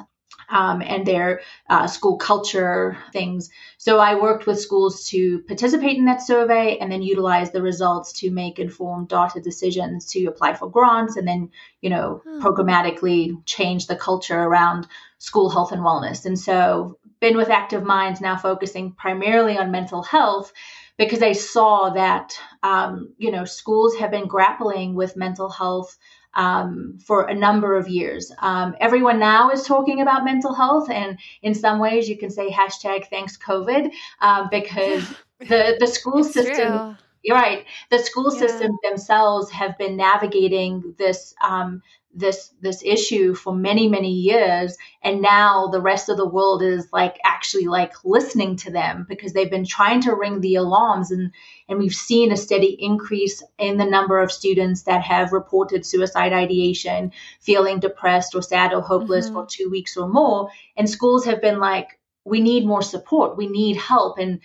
um, 0.49 0.81
and 0.81 1.05
their 1.05 1.41
uh, 1.69 1.87
school 1.87 2.17
culture 2.17 2.97
things. 3.11 3.49
So 3.77 3.99
I 3.99 4.15
worked 4.15 4.45
with 4.45 4.59
schools 4.59 5.07
to 5.09 5.39
participate 5.43 5.97
in 5.97 6.05
that 6.05 6.21
survey 6.21 6.77
and 6.77 6.91
then 6.91 7.01
utilize 7.01 7.51
the 7.51 7.61
results 7.61 8.13
to 8.21 8.31
make 8.31 8.59
informed 8.59 9.09
data 9.09 9.41
decisions 9.41 10.05
to 10.11 10.25
apply 10.25 10.53
for 10.53 10.69
grants 10.69 11.17
and 11.17 11.27
then, 11.27 11.51
you 11.81 11.89
know, 11.89 12.21
hmm. 12.23 12.41
programmatically 12.41 13.43
change 13.45 13.87
the 13.87 13.95
culture 13.95 14.39
around 14.39 14.87
school 15.17 15.49
health 15.49 15.71
and 15.71 15.81
wellness. 15.81 16.25
And 16.25 16.37
so 16.37 16.97
been 17.19 17.37
with 17.37 17.49
Active 17.49 17.83
Minds 17.83 18.21
now 18.21 18.35
focusing 18.35 18.91
primarily 18.91 19.57
on 19.57 19.71
mental 19.71 20.03
health 20.03 20.51
because 20.97 21.21
I 21.21 21.33
saw 21.33 21.89
that, 21.91 22.33
um, 22.63 23.13
you 23.17 23.31
know, 23.31 23.45
schools 23.45 23.95
have 23.97 24.11
been 24.11 24.27
grappling 24.27 24.95
with 24.95 25.17
mental 25.17 25.49
health 25.49 25.97
um, 26.35 26.97
for 27.05 27.23
a 27.23 27.33
number 27.33 27.75
of 27.75 27.87
years. 27.87 28.31
Um, 28.39 28.75
everyone 28.79 29.19
now 29.19 29.49
is 29.51 29.63
talking 29.63 30.01
about 30.01 30.25
mental 30.25 30.53
health, 30.53 30.89
and 30.89 31.17
in 31.41 31.53
some 31.53 31.79
ways, 31.79 32.09
you 32.09 32.17
can 32.17 32.29
say 32.29 32.49
hashtag 32.49 33.07
thanks 33.09 33.37
COVID 33.37 33.91
um, 34.21 34.49
because 34.51 35.03
the 35.39 35.77
the 35.79 35.87
school 35.87 36.23
system. 36.23 36.77
True. 36.77 36.95
You're 37.23 37.37
right. 37.37 37.65
The 37.89 37.97
school 37.97 38.31
yeah. 38.31 38.39
system 38.39 38.77
themselves 38.83 39.49
have 39.49 39.79
been 39.79 39.97
navigating 39.97 40.93
this 40.99 41.33
um, 41.43 41.81
this 42.15 42.53
this 42.61 42.81
issue 42.83 43.35
for 43.35 43.53
many 43.53 43.89
many 43.89 44.11
years 44.11 44.77
and 45.03 45.21
now 45.21 45.67
the 45.67 45.81
rest 45.81 46.07
of 46.07 46.15
the 46.15 46.27
world 46.27 46.63
is 46.63 46.87
like 46.93 47.19
actually 47.25 47.65
like 47.65 47.91
listening 48.05 48.55
to 48.55 48.71
them 48.71 49.05
because 49.09 49.33
they've 49.33 49.51
been 49.51 49.65
trying 49.65 50.01
to 50.01 50.15
ring 50.15 50.39
the 50.39 50.55
alarms 50.55 51.11
and 51.11 51.31
and 51.67 51.77
we've 51.77 51.93
seen 51.93 52.31
a 52.31 52.37
steady 52.37 52.77
increase 52.79 53.43
in 53.59 53.77
the 53.77 53.85
number 53.85 54.19
of 54.19 54.31
students 54.31 54.83
that 54.83 55.01
have 55.01 55.33
reported 55.33 55.85
suicide 55.85 56.31
ideation 56.31 57.11
feeling 57.41 57.79
depressed 57.79 58.33
or 58.33 58.41
sad 58.41 58.73
or 58.73 58.81
hopeless 58.81 59.25
mm-hmm. 59.25 59.35
for 59.35 59.47
2 59.47 59.69
weeks 59.69 59.97
or 59.97 60.07
more 60.07 60.49
and 60.77 60.89
schools 60.89 61.25
have 61.25 61.41
been 61.41 61.59
like 61.59 61.99
we 62.23 62.39
need 62.39 62.65
more 62.65 62.81
support 62.81 63.35
we 63.35 63.47
need 63.47 63.75
help 63.75 64.17
and 64.19 64.39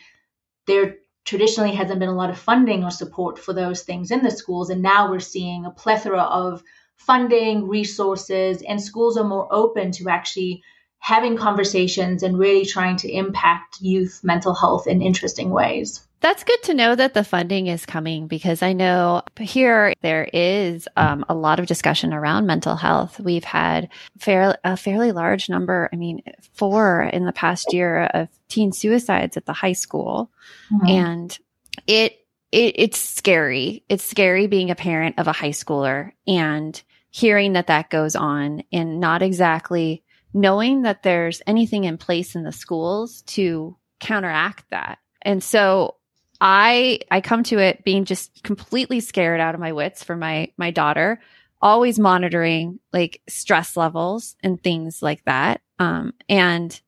there 0.66 0.96
traditionally 1.24 1.72
hasn't 1.72 2.00
been 2.00 2.08
a 2.08 2.14
lot 2.14 2.30
of 2.30 2.38
funding 2.38 2.82
or 2.82 2.90
support 2.90 3.38
for 3.38 3.52
those 3.52 3.82
things 3.82 4.10
in 4.10 4.24
the 4.24 4.30
schools 4.30 4.70
and 4.70 4.82
now 4.82 5.08
we're 5.08 5.20
seeing 5.20 5.64
a 5.64 5.70
plethora 5.70 6.22
of 6.22 6.64
funding, 7.00 7.66
resources, 7.66 8.62
and 8.62 8.80
schools 8.80 9.16
are 9.16 9.24
more 9.24 9.48
open 9.50 9.90
to 9.90 10.08
actually 10.08 10.62
having 10.98 11.36
conversations 11.36 12.22
and 12.22 12.38
really 12.38 12.66
trying 12.66 12.96
to 12.96 13.10
impact 13.10 13.80
youth 13.80 14.20
mental 14.22 14.54
health 14.54 14.86
in 14.86 15.00
interesting 15.00 15.50
ways. 15.50 16.06
That's 16.20 16.44
good 16.44 16.62
to 16.64 16.74
know 16.74 16.94
that 16.94 17.14
the 17.14 17.24
funding 17.24 17.68
is 17.68 17.86
coming 17.86 18.26
because 18.26 18.62
I 18.62 18.74
know 18.74 19.22
here 19.40 19.94
there 20.02 20.28
is 20.30 20.86
um, 20.98 21.24
a 21.30 21.34
lot 21.34 21.58
of 21.58 21.66
discussion 21.66 22.12
around 22.12 22.46
mental 22.46 22.76
health. 22.76 23.18
We've 23.18 23.44
had 23.44 23.88
fair, 24.18 24.58
a 24.62 24.76
fairly 24.76 25.12
large 25.12 25.48
number, 25.48 25.88
I 25.90 25.96
mean, 25.96 26.22
four 26.52 27.04
in 27.04 27.24
the 27.24 27.32
past 27.32 27.72
year 27.72 28.04
of 28.12 28.28
teen 28.48 28.70
suicides 28.72 29.38
at 29.38 29.46
the 29.46 29.54
high 29.54 29.72
school. 29.72 30.30
Mm-hmm. 30.70 30.86
And 30.86 31.38
it, 31.86 32.18
it, 32.52 32.74
it's 32.76 32.98
scary. 32.98 33.84
It's 33.88 34.04
scary 34.04 34.46
being 34.46 34.70
a 34.70 34.74
parent 34.74 35.18
of 35.18 35.26
a 35.26 35.32
high 35.32 35.50
schooler 35.50 36.12
and 36.26 36.82
hearing 37.10 37.54
that 37.54 37.66
that 37.66 37.90
goes 37.90 38.14
on 38.16 38.62
and 38.72 39.00
not 39.00 39.22
exactly 39.22 40.02
knowing 40.32 40.82
that 40.82 41.02
there's 41.02 41.42
anything 41.46 41.84
in 41.84 41.98
place 41.98 42.34
in 42.34 42.44
the 42.44 42.52
schools 42.52 43.22
to 43.22 43.76
counteract 43.98 44.64
that. 44.70 44.98
And 45.22 45.42
so 45.42 45.96
I 46.40 47.00
I 47.10 47.20
come 47.20 47.42
to 47.44 47.58
it 47.58 47.84
being 47.84 48.04
just 48.04 48.42
completely 48.42 49.00
scared 49.00 49.40
out 49.40 49.54
of 49.54 49.60
my 49.60 49.72
wits 49.72 50.02
for 50.02 50.16
my 50.16 50.52
my 50.56 50.70
daughter, 50.70 51.20
always 51.60 51.98
monitoring 51.98 52.80
like 52.92 53.20
stress 53.28 53.76
levels 53.76 54.36
and 54.42 54.62
things 54.62 55.02
like 55.02 55.24
that. 55.24 55.60
Um 55.78 56.14
and 56.28 56.80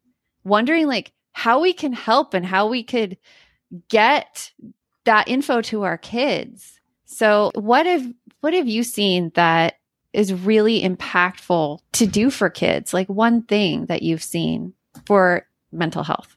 wondering 0.44 0.86
like 0.86 1.12
how 1.32 1.60
we 1.60 1.72
can 1.72 1.92
help 1.92 2.34
and 2.34 2.46
how 2.46 2.68
we 2.68 2.82
could 2.82 3.18
get 3.88 4.52
that 5.04 5.28
info 5.28 5.60
to 5.62 5.82
our 5.82 5.98
kids. 5.98 6.80
So 7.04 7.50
what 7.54 7.86
have 7.86 8.06
what 8.40 8.54
have 8.54 8.68
you 8.68 8.82
seen 8.82 9.32
that 9.34 9.74
is 10.12 10.32
really 10.32 10.82
impactful 10.82 11.80
to 11.92 12.06
do 12.06 12.30
for 12.30 12.50
kids? 12.50 12.92
Like 12.92 13.08
one 13.08 13.42
thing 13.42 13.86
that 13.86 14.02
you've 14.02 14.22
seen 14.22 14.74
for 15.06 15.46
mental 15.70 16.02
health? 16.02 16.36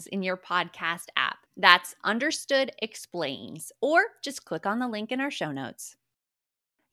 in 0.00 0.22
your 0.22 0.36
podcast 0.36 1.06
app. 1.16 1.38
That's 1.56 1.94
Understood 2.04 2.72
Explains, 2.80 3.72
or 3.80 4.02
just 4.22 4.44
click 4.44 4.66
on 4.66 4.78
the 4.78 4.88
link 4.88 5.12
in 5.12 5.20
our 5.20 5.30
show 5.30 5.52
notes. 5.52 5.96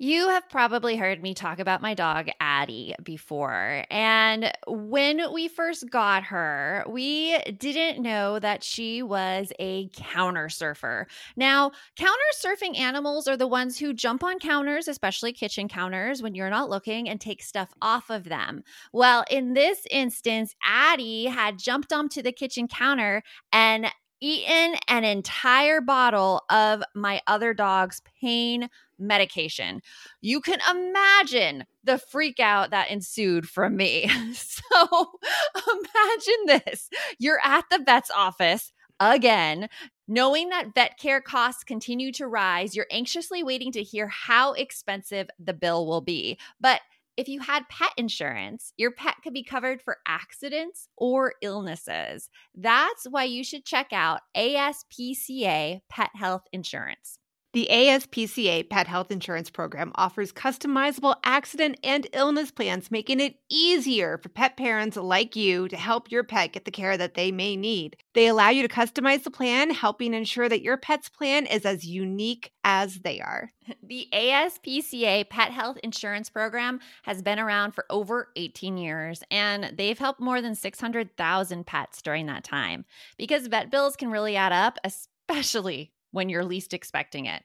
You 0.01 0.29
have 0.29 0.47
probably 0.47 0.95
heard 0.95 1.21
me 1.21 1.33
talk 1.33 1.59
about 1.59 1.81
my 1.81 1.93
dog, 1.93 2.29
Addie, 2.39 2.95
before. 3.03 3.83
And 3.91 4.49
when 4.65 5.33
we 5.33 5.49
first 5.49 5.89
got 5.89 6.23
her, 6.23 6.85
we 6.87 7.37
didn't 7.57 8.01
know 8.01 8.39
that 8.39 8.63
she 8.63 9.03
was 9.03 9.51
a 9.59 9.89
counter 9.89 10.47
surfer. 10.47 11.05
Now, 11.35 11.71
counter 11.97 12.13
surfing 12.33 12.79
animals 12.79 13.27
are 13.27 13.35
the 13.35 13.45
ones 13.45 13.77
who 13.77 13.93
jump 13.93 14.23
on 14.23 14.39
counters, 14.39 14.87
especially 14.87 15.33
kitchen 15.33 15.67
counters, 15.67 16.23
when 16.23 16.33
you're 16.33 16.49
not 16.49 16.69
looking 16.69 17.09
and 17.09 17.19
take 17.19 17.43
stuff 17.43 17.73
off 17.81 18.09
of 18.09 18.23
them. 18.23 18.63
Well, 18.93 19.25
in 19.29 19.51
this 19.53 19.85
instance, 19.91 20.55
Addie 20.63 21.25
had 21.25 21.59
jumped 21.59 21.91
onto 21.91 22.21
the 22.21 22.31
kitchen 22.31 22.69
counter 22.69 23.21
and 23.51 23.87
eaten 24.21 24.75
an 24.87 25.03
entire 25.03 25.81
bottle 25.81 26.43
of 26.49 26.83
my 26.95 27.21
other 27.27 27.53
dog's 27.53 28.01
pain 28.21 28.69
medication. 28.99 29.81
You 30.21 30.41
can 30.41 30.59
imagine 30.69 31.65
the 31.83 31.97
freak 31.97 32.39
out 32.39 32.71
that 32.71 32.89
ensued 32.89 33.47
from 33.47 33.75
me. 33.77 34.09
so 34.33 35.11
imagine 35.55 36.45
this 36.65 36.89
you're 37.17 37.39
at 37.43 37.65
the 37.71 37.79
vet's 37.79 38.11
office 38.11 38.71
again. 38.99 39.69
Knowing 40.07 40.49
that 40.49 40.73
vet 40.73 40.97
care 40.97 41.21
costs 41.21 41.63
continue 41.63 42.11
to 42.11 42.27
rise, 42.27 42.75
you're 42.75 42.87
anxiously 42.91 43.43
waiting 43.43 43.71
to 43.71 43.83
hear 43.83 44.07
how 44.07 44.53
expensive 44.53 45.29
the 45.37 45.53
bill 45.53 45.85
will 45.85 46.01
be. 46.01 46.37
But 46.59 46.81
if 47.19 47.27
you 47.27 47.41
had 47.41 47.67
pet 47.67 47.91
insurance, 47.97 48.73
your 48.77 48.91
pet 48.91 49.15
could 49.21 49.33
be 49.33 49.43
covered 49.43 49.81
for 49.81 49.97
accidents 50.07 50.87
or 50.95 51.33
illnesses. 51.41 52.29
That's 52.55 53.05
why 53.09 53.25
you 53.25 53.43
should 53.43 53.65
check 53.65 53.87
out 53.91 54.21
ASPCA 54.37 55.81
Pet 55.89 56.09
Health 56.15 56.43
Insurance. 56.53 57.19
The 57.51 57.67
ASPCA 57.71 58.69
Pet 58.69 58.85
Health 58.85 59.09
Insurance 59.09 59.49
Program 59.49 59.91
offers 59.95 60.31
customizable 60.31 61.15
accident 61.23 61.79
and 61.83 62.05
illness 62.13 62.51
plans, 62.51 62.91
making 62.91 63.19
it 63.19 63.37
easier 63.49 64.19
for 64.19 64.29
pet 64.29 64.55
parents 64.55 64.95
like 64.95 65.35
you 65.35 65.67
to 65.69 65.75
help 65.75 66.11
your 66.11 66.23
pet 66.23 66.53
get 66.53 66.65
the 66.65 66.71
care 66.71 66.95
that 66.95 67.15
they 67.15 67.31
may 67.31 67.57
need. 67.57 67.97
They 68.13 68.27
allow 68.27 68.49
you 68.49 68.61
to 68.61 68.67
customize 68.67 69.23
the 69.23 69.31
plan, 69.31 69.71
helping 69.71 70.13
ensure 70.13 70.47
that 70.47 70.61
your 70.61 70.77
pet's 70.77 71.09
plan 71.09 71.47
is 71.47 71.65
as 71.65 71.87
unique 71.87 72.51
as 72.63 72.99
they 72.99 73.19
are. 73.19 73.51
The 73.83 74.07
ASPCA 74.13 75.29
Pet 75.29 75.51
Health 75.51 75.77
Insurance 75.83 76.29
Program 76.29 76.79
has 77.03 77.21
been 77.21 77.39
around 77.39 77.73
for 77.73 77.85
over 77.89 78.29
18 78.35 78.77
years, 78.77 79.23
and 79.29 79.71
they've 79.75 79.97
helped 79.97 80.19
more 80.19 80.41
than 80.41 80.55
600,000 80.55 81.65
pets 81.65 82.01
during 82.01 82.25
that 82.27 82.43
time. 82.43 82.85
Because 83.17 83.45
vet 83.47 83.69
bills 83.69 83.95
can 83.95 84.09
really 84.09 84.35
add 84.35 84.51
up, 84.51 84.79
especially 84.83 85.91
when 86.11 86.29
you're 86.29 86.45
least 86.45 86.73
expecting 86.73 87.25
it. 87.25 87.43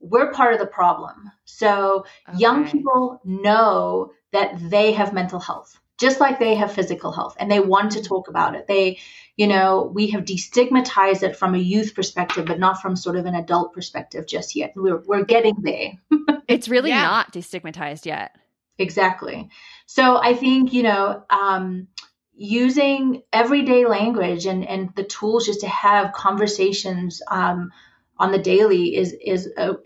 we're 0.00 0.32
part 0.32 0.52
of 0.52 0.60
the 0.60 0.66
problem. 0.66 1.30
So 1.44 2.04
okay. 2.28 2.38
young 2.38 2.68
people 2.68 3.20
know 3.24 4.12
that 4.32 4.58
they 4.70 4.92
have 4.92 5.12
mental 5.12 5.40
health, 5.40 5.78
just 5.98 6.20
like 6.20 6.38
they 6.38 6.54
have 6.54 6.72
physical 6.72 7.12
health, 7.12 7.36
and 7.38 7.50
they 7.50 7.60
want 7.60 7.92
to 7.92 8.02
talk 8.02 8.28
about 8.28 8.54
it. 8.54 8.66
They, 8.66 8.98
you 9.36 9.46
know, 9.46 9.90
we 9.92 10.08
have 10.10 10.24
destigmatized 10.24 11.22
it 11.22 11.36
from 11.36 11.54
a 11.54 11.58
youth 11.58 11.94
perspective, 11.94 12.46
but 12.46 12.58
not 12.58 12.80
from 12.80 12.96
sort 12.96 13.16
of 13.16 13.26
an 13.26 13.34
adult 13.34 13.72
perspective 13.72 14.26
just 14.26 14.54
yet. 14.54 14.72
We're, 14.76 14.98
we're 14.98 15.24
getting 15.24 15.56
there. 15.62 15.92
it's 16.48 16.68
really 16.68 16.90
yeah. 16.90 17.02
not 17.02 17.32
destigmatized 17.32 18.06
yet. 18.06 18.36
Exactly. 18.78 19.48
So 19.86 20.16
I 20.16 20.34
think, 20.34 20.72
you 20.72 20.84
know, 20.84 21.24
um, 21.30 21.88
using 22.34 23.22
everyday 23.32 23.84
language 23.86 24.46
and, 24.46 24.64
and 24.64 24.94
the 24.94 25.02
tools 25.02 25.46
just 25.46 25.62
to 25.62 25.68
have 25.68 26.12
conversations 26.12 27.20
um, 27.28 27.72
on 28.18 28.32
the 28.32 28.38
daily 28.38 28.96
is 28.96 29.14
is 29.24 29.48
a, 29.56 29.76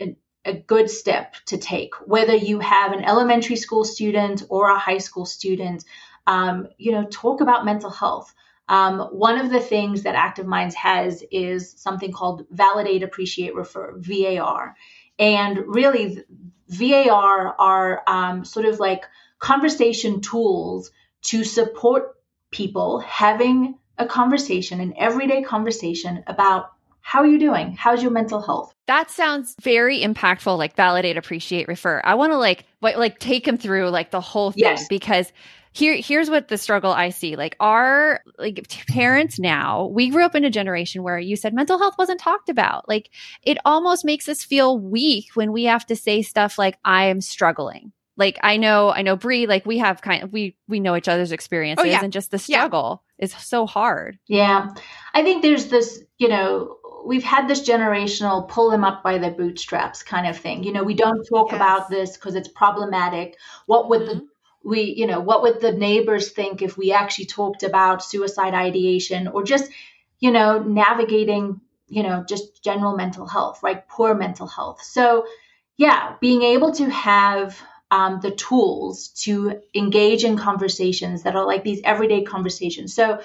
a 0.45 0.53
good 0.53 0.89
step 0.89 1.35
to 1.47 1.57
take. 1.57 1.93
Whether 2.05 2.35
you 2.35 2.59
have 2.59 2.91
an 2.91 3.03
elementary 3.03 3.55
school 3.55 3.83
student 3.83 4.43
or 4.49 4.69
a 4.69 4.77
high 4.77 4.97
school 4.97 5.25
student, 5.25 5.83
um, 6.27 6.67
you 6.77 6.91
know, 6.91 7.05
talk 7.05 7.41
about 7.41 7.65
mental 7.65 7.89
health. 7.89 8.33
Um, 8.69 8.99
one 9.11 9.39
of 9.39 9.51
the 9.51 9.59
things 9.59 10.03
that 10.03 10.15
Active 10.15 10.45
Minds 10.45 10.75
has 10.75 11.23
is 11.31 11.73
something 11.77 12.11
called 12.11 12.45
Validate, 12.49 13.03
Appreciate, 13.03 13.55
Refer 13.55 13.95
(VAR), 13.97 14.75
and 15.19 15.59
really, 15.67 16.23
VAR 16.69 17.55
are 17.59 18.03
um, 18.07 18.45
sort 18.45 18.65
of 18.65 18.79
like 18.79 19.03
conversation 19.39 20.21
tools 20.21 20.91
to 21.23 21.43
support 21.43 22.15
people 22.51 22.99
having 22.99 23.77
a 23.97 24.05
conversation, 24.05 24.79
an 24.79 24.93
everyday 24.97 25.43
conversation 25.43 26.23
about 26.27 26.72
how 27.03 27.19
are 27.19 27.27
you 27.27 27.37
doing? 27.37 27.73
How's 27.73 28.01
your 28.01 28.11
mental 28.11 28.41
health? 28.41 28.73
That 28.87 29.11
sounds 29.11 29.55
very 29.61 29.99
impactful, 29.99 30.57
like 30.57 30.75
validate, 30.75 31.17
appreciate, 31.17 31.67
refer. 31.67 32.01
I 32.03 32.15
want 32.15 32.31
to 32.31 32.37
like 32.37 32.65
like 32.81 33.19
take 33.19 33.47
him 33.47 33.57
through 33.57 33.89
like 33.89 34.09
the 34.09 34.21
whole 34.21 34.51
thing 34.51 34.63
yes. 34.63 34.87
because 34.87 35.31
here 35.73 35.95
here's 35.95 36.29
what 36.29 36.47
the 36.47 36.57
struggle 36.57 36.91
I 36.91 37.09
see. 37.09 37.35
Like 37.35 37.57
our 37.59 38.21
like 38.39 38.65
parents 38.87 39.37
now, 39.37 39.87
we 39.87 40.09
grew 40.09 40.23
up 40.23 40.33
in 40.33 40.45
a 40.45 40.49
generation 40.49 41.03
where 41.03 41.19
you 41.19 41.35
said 41.35 41.53
mental 41.53 41.77
health 41.77 41.95
wasn't 41.99 42.21
talked 42.21 42.47
about. 42.47 42.87
Like 42.87 43.09
it 43.43 43.57
almost 43.65 44.05
makes 44.05 44.29
us 44.29 44.41
feel 44.41 44.79
weak 44.79 45.27
when 45.33 45.51
we 45.51 45.65
have 45.65 45.85
to 45.87 45.97
say 45.97 46.21
stuff 46.21 46.57
like 46.57 46.77
I 46.85 47.05
am 47.05 47.19
struggling 47.19 47.91
like 48.15 48.37
I 48.43 48.57
know, 48.57 48.91
I 48.91 49.01
know 49.01 49.15
Brie, 49.15 49.47
like 49.47 49.65
we 49.65 49.79
have 49.79 50.01
kind 50.01 50.23
of, 50.23 50.31
we, 50.31 50.55
we 50.67 50.79
know 50.79 50.95
each 50.95 51.07
other's 51.07 51.31
experiences 51.31 51.83
oh, 51.85 51.89
yeah. 51.89 52.01
and 52.03 52.13
just 52.13 52.31
the 52.31 52.37
struggle 52.37 53.03
yeah. 53.17 53.25
is 53.25 53.33
so 53.33 53.65
hard. 53.65 54.19
Yeah. 54.27 54.69
I 55.13 55.23
think 55.23 55.41
there's 55.41 55.67
this, 55.67 56.03
you 56.17 56.27
know, 56.27 56.77
we've 57.05 57.23
had 57.23 57.47
this 57.47 57.67
generational 57.67 58.47
pull 58.47 58.71
them 58.71 58.83
up 58.83 59.03
by 59.03 59.17
their 59.17 59.31
bootstraps 59.31 60.03
kind 60.03 60.27
of 60.27 60.37
thing. 60.37 60.63
You 60.63 60.73
know, 60.73 60.83
we 60.83 60.93
don't 60.93 61.23
talk 61.25 61.51
yes. 61.51 61.55
about 61.55 61.89
this 61.89 62.17
because 62.17 62.35
it's 62.35 62.47
problematic. 62.47 63.37
What 63.65 63.89
would 63.89 64.01
mm-hmm. 64.01 64.19
the 64.19 64.27
we, 64.63 64.93
you 64.95 65.07
know, 65.07 65.19
what 65.19 65.41
would 65.41 65.59
the 65.59 65.73
neighbors 65.73 66.31
think 66.31 66.61
if 66.61 66.77
we 66.77 66.93
actually 66.93 67.25
talked 67.25 67.63
about 67.63 68.03
suicide 68.03 68.53
ideation 68.53 69.27
or 69.27 69.43
just, 69.43 69.69
you 70.19 70.31
know, 70.31 70.59
navigating, 70.59 71.59
you 71.89 72.01
know, 72.01 72.23
just 72.27 72.63
general 72.63 72.95
mental 72.95 73.27
health, 73.27 73.61
right? 73.61 73.87
Poor 73.89 74.15
mental 74.15 74.47
health. 74.47 74.81
So, 74.81 75.25
yeah, 75.75 76.15
being 76.21 76.43
able 76.43 76.71
to 76.75 76.89
have 76.89 77.59
um, 77.91 78.21
the 78.21 78.31
tools 78.31 79.09
to 79.23 79.61
engage 79.75 80.23
in 80.23 80.37
conversations 80.37 81.23
that 81.23 81.35
are 81.35 81.45
like 81.45 81.63
these 81.63 81.81
everyday 81.83 82.23
conversations. 82.23 82.95
So, 82.95 83.21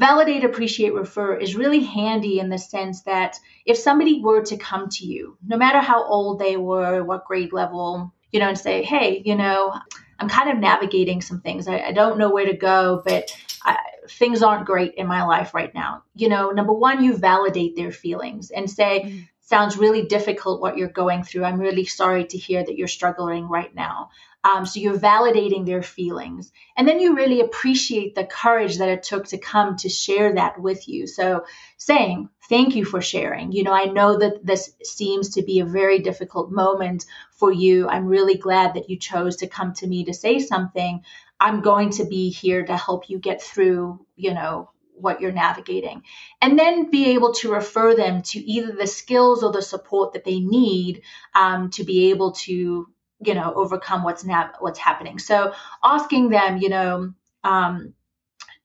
validate, 0.00 0.44
appreciate, 0.44 0.94
refer 0.94 1.36
is 1.36 1.54
really 1.54 1.84
handy 1.84 2.40
in 2.40 2.48
the 2.48 2.58
sense 2.58 3.02
that 3.02 3.38
if 3.66 3.76
somebody 3.76 4.20
were 4.20 4.42
to 4.42 4.56
come 4.56 4.88
to 4.88 5.04
you, 5.04 5.36
no 5.46 5.58
matter 5.58 5.78
how 5.78 6.02
old 6.02 6.38
they 6.38 6.56
were, 6.56 7.04
what 7.04 7.26
grade 7.26 7.52
level, 7.52 8.12
you 8.32 8.40
know, 8.40 8.48
and 8.48 8.58
say, 8.58 8.82
hey, 8.82 9.22
you 9.24 9.36
know, 9.36 9.74
I'm 10.18 10.28
kind 10.30 10.50
of 10.50 10.56
navigating 10.56 11.20
some 11.20 11.42
things. 11.42 11.68
I, 11.68 11.80
I 11.80 11.92
don't 11.92 12.18
know 12.18 12.30
where 12.30 12.46
to 12.46 12.56
go, 12.56 13.02
but 13.04 13.36
I, 13.62 13.76
things 14.08 14.42
aren't 14.42 14.64
great 14.64 14.94
in 14.94 15.06
my 15.06 15.24
life 15.24 15.52
right 15.52 15.72
now. 15.74 16.02
You 16.14 16.30
know, 16.30 16.50
number 16.50 16.72
one, 16.72 17.04
you 17.04 17.14
validate 17.14 17.76
their 17.76 17.92
feelings 17.92 18.50
and 18.50 18.70
say, 18.70 19.02
mm-hmm. 19.02 19.18
sounds 19.42 19.76
really 19.76 20.06
difficult 20.06 20.62
what 20.62 20.78
you're 20.78 20.88
going 20.88 21.24
through. 21.24 21.44
I'm 21.44 21.60
really 21.60 21.84
sorry 21.84 22.24
to 22.24 22.38
hear 22.38 22.64
that 22.64 22.76
you're 22.76 22.88
struggling 22.88 23.48
right 23.48 23.74
now. 23.74 24.08
Um, 24.42 24.64
so 24.64 24.80
you're 24.80 24.98
validating 24.98 25.66
their 25.66 25.82
feelings. 25.82 26.50
And 26.76 26.88
then 26.88 26.98
you 26.98 27.14
really 27.14 27.40
appreciate 27.40 28.14
the 28.14 28.24
courage 28.24 28.78
that 28.78 28.88
it 28.88 29.02
took 29.02 29.26
to 29.28 29.38
come 29.38 29.76
to 29.76 29.88
share 29.88 30.34
that 30.34 30.60
with 30.60 30.88
you. 30.88 31.06
So 31.06 31.44
saying, 31.76 32.30
thank 32.48 32.74
you 32.74 32.84
for 32.84 33.02
sharing. 33.02 33.52
You 33.52 33.64
know, 33.64 33.72
I 33.72 33.84
know 33.84 34.18
that 34.18 34.44
this 34.44 34.72
seems 34.82 35.30
to 35.30 35.42
be 35.42 35.60
a 35.60 35.66
very 35.66 35.98
difficult 35.98 36.50
moment 36.50 37.04
for 37.32 37.52
you. 37.52 37.88
I'm 37.88 38.06
really 38.06 38.36
glad 38.36 38.74
that 38.74 38.88
you 38.88 38.98
chose 38.98 39.36
to 39.36 39.46
come 39.46 39.74
to 39.74 39.86
me 39.86 40.04
to 40.04 40.14
say 40.14 40.38
something. 40.38 41.04
I'm 41.38 41.60
going 41.60 41.90
to 41.90 42.04
be 42.04 42.30
here 42.30 42.64
to 42.64 42.76
help 42.76 43.10
you 43.10 43.18
get 43.18 43.42
through, 43.42 44.04
you 44.16 44.32
know, 44.32 44.70
what 44.94 45.20
you're 45.20 45.32
navigating. 45.32 46.02
And 46.40 46.58
then 46.58 46.90
be 46.90 47.10
able 47.10 47.32
to 47.34 47.52
refer 47.52 47.94
them 47.94 48.22
to 48.22 48.38
either 48.38 48.72
the 48.72 48.86
skills 48.86 49.42
or 49.42 49.52
the 49.52 49.62
support 49.62 50.12
that 50.12 50.24
they 50.24 50.40
need 50.40 51.02
um, 51.34 51.70
to 51.70 51.84
be 51.84 52.10
able 52.10 52.32
to 52.32 52.88
you 53.24 53.34
know 53.34 53.52
overcome 53.54 54.02
what's 54.02 54.24
now 54.24 54.50
what's 54.60 54.78
happening 54.78 55.18
so 55.18 55.52
asking 55.82 56.30
them 56.30 56.58
you 56.58 56.68
know 56.68 57.12
um, 57.44 57.94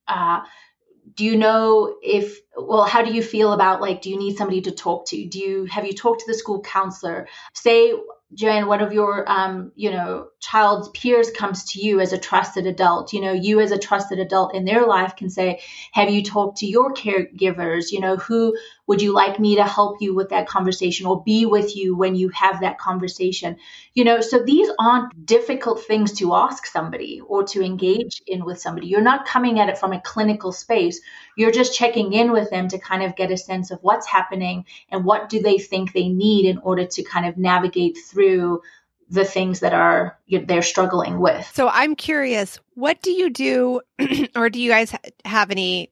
uh, 0.08 0.42
do 1.16 1.24
you 1.24 1.38
know 1.38 1.96
if 2.02 2.40
well 2.58 2.84
how 2.84 3.02
do 3.04 3.14
you 3.14 3.24
feel 3.24 3.54
about 3.54 3.82
like 3.82 4.02
do 4.02 4.10
you 4.10 4.18
need 4.18 4.38
somebody 4.38 4.62
to 4.62 4.72
talk 4.72 5.08
to 5.08 5.26
do 5.28 5.40
you 5.40 5.66
have 5.66 5.86
you 5.86 5.94
talked 5.94 6.22
to 6.22 6.28
the 6.28 6.38
school 6.38 6.62
counselor 6.62 7.28
say 7.54 7.94
Joanne, 8.34 8.68
one 8.68 8.82
of 8.82 8.92
your, 8.92 9.30
um, 9.32 9.72
you 9.76 9.92
know, 9.92 10.28
child's 10.40 10.90
peers 10.90 11.30
comes 11.32 11.64
to 11.72 11.80
you 11.80 12.00
as 12.02 12.12
a 12.12 12.18
trusted 12.18 12.66
adult. 12.66 13.14
You 13.14 13.22
know, 13.22 13.32
you 13.32 13.62
as 13.62 13.72
a 13.72 13.78
trusted 13.78 14.20
adult 14.20 14.56
in 14.56 14.66
their 14.66 14.86
life 14.86 15.16
can 15.16 15.30
say, 15.30 15.62
"Have 15.94 16.10
you 16.10 16.24
talked 16.24 16.58
to 16.58 16.66
your 16.66 16.94
caregivers? 16.94 17.92
You 17.92 18.02
know, 18.02 18.18
who 18.18 18.58
would 18.88 19.02
you 19.02 19.14
like 19.14 19.40
me 19.40 19.56
to 19.56 19.64
help 19.64 20.02
you 20.02 20.14
with 20.14 20.30
that 20.30 20.48
conversation 20.48 21.06
or 21.06 21.24
be 21.24 21.46
with 21.46 21.76
you 21.76 21.96
when 21.96 22.16
you 22.16 22.30
have 22.30 22.62
that 22.62 22.78
conversation?" 22.78 23.58
You 23.94 24.04
know, 24.04 24.22
so 24.22 24.44
these 24.44 24.70
aren't 24.80 25.26
difficult 25.26 25.84
things 25.84 26.14
to 26.14 26.36
ask 26.36 26.66
somebody 26.66 27.22
or 27.28 27.44
to 27.46 27.64
engage 27.64 28.22
in 28.28 28.46
with 28.46 28.60
somebody. 28.60 28.88
You're 28.88 29.02
not 29.02 29.26
coming 29.26 29.60
at 29.60 29.70
it 29.70 29.78
from 29.78 29.94
a 29.94 30.02
clinical 30.02 30.52
space. 30.52 31.02
You're 31.38 31.52
just 31.52 31.76
checking 31.76 32.14
in 32.14 32.32
with 32.32 32.50
them 32.50 32.68
to 32.70 32.78
kind 32.78 33.04
of 33.04 33.16
get 33.16 33.32
a 33.32 33.38
sense 33.38 33.72
of 33.72 33.80
what's 33.82 34.08
happening 34.08 34.66
and 34.90 35.06
what 35.06 35.30
do 35.30 35.42
they 35.42 35.58
think 35.58 35.94
they 35.94 36.10
need 36.10 36.46
in 36.46 36.58
order 36.60 36.86
to 36.86 37.04
kind 37.04 37.26
of 37.26 37.38
navigate 37.38 37.98
through 37.98 38.62
the 39.10 39.26
things 39.26 39.60
that 39.60 39.74
are 39.74 40.18
they're 40.30 40.62
struggling 40.62 41.20
with. 41.20 41.50
So 41.54 41.68
I'm 41.68 41.96
curious, 41.96 42.60
what 42.74 43.02
do 43.02 43.12
you 43.12 43.30
do 43.30 43.82
or 44.36 44.50
do 44.50 44.60
you 44.60 44.70
guys 44.70 44.96
have 45.24 45.52
any 45.52 45.92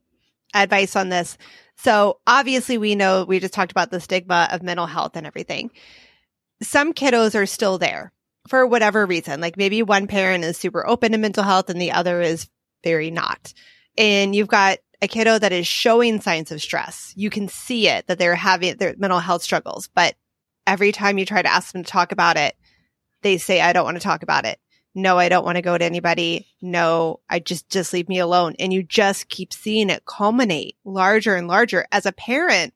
advice 0.53 0.95
on 0.95 1.10
this? 1.10 1.38
So 1.77 2.19
obviously 2.25 2.77
we 2.77 2.95
know 2.95 3.25
we 3.25 3.39
just 3.39 3.53
talked 3.53 3.71
about 3.71 3.91
the 3.91 3.99
stigma 3.99 4.47
of 4.51 4.63
mental 4.63 4.86
health 4.86 5.15
and 5.15 5.27
everything. 5.27 5.71
Some 6.62 6.93
kiddos 6.93 7.36
are 7.36 7.45
still 7.45 7.77
there 7.77 8.13
for 8.47 8.65
whatever 8.65 9.05
reason. 9.05 9.41
Like 9.41 9.57
maybe 9.57 9.83
one 9.83 10.07
parent 10.07 10.43
is 10.43 10.57
super 10.57 10.88
open 10.88 11.12
to 11.12 11.17
mental 11.17 11.43
health 11.43 11.69
and 11.69 11.81
the 11.81 11.91
other 11.91 12.21
is 12.21 12.47
very 12.83 13.12
not. 13.12 13.53
And 13.97 14.36
you've 14.36 14.47
got 14.47 14.79
a 15.01 15.07
kiddo 15.07 15.38
that 15.39 15.51
is 15.51 15.67
showing 15.67 16.21
signs 16.21 16.51
of 16.51 16.62
stress. 16.62 17.13
You 17.15 17.29
can 17.29 17.47
see 17.49 17.88
it 17.88 18.07
that 18.07 18.17
they're 18.17 18.36
having 18.36 18.77
their 18.77 18.95
mental 18.97 19.19
health 19.19 19.43
struggles, 19.43 19.89
but 19.93 20.15
every 20.65 20.91
time 20.91 21.17
you 21.17 21.25
try 21.25 21.41
to 21.41 21.51
ask 21.51 21.73
them 21.73 21.83
to 21.83 21.89
talk 21.89 22.12
about 22.12 22.38
it, 22.38 22.55
they 23.21 23.38
say, 23.38 23.59
I 23.59 23.73
don't 23.73 23.86
want 23.86 23.97
to 23.97 24.03
talk 24.03 24.23
about 24.23 24.45
it. 24.45 24.59
No, 24.95 25.17
I 25.17 25.29
don't 25.29 25.45
want 25.45 25.56
to 25.56 25.62
go 25.62 25.77
to 25.77 25.84
anybody. 25.84 26.47
No, 26.62 27.19
I 27.29 27.39
just, 27.39 27.69
just 27.69 27.93
leave 27.93 28.10
me 28.10 28.19
alone. 28.19 28.56
And 28.60 28.71
you 28.71 28.84
just 28.84 29.27
keep 29.29 29.51
seeing 29.51 29.89
it 29.89 30.06
culminate 30.06 30.77
larger 30.86 31.36
and 31.36 31.47
larger 31.47 31.86
as 31.91 32.06
a 32.06 32.12
parent. 32.12 32.73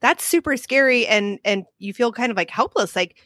That's 0.00 0.22
super 0.22 0.56
scary. 0.56 1.06
And, 1.06 1.38
and 1.44 1.64
you 1.78 1.94
feel 1.94 2.12
kind 2.12 2.30
of 2.30 2.36
like 2.36 2.50
helpless. 2.50 2.94
Like, 2.94 3.16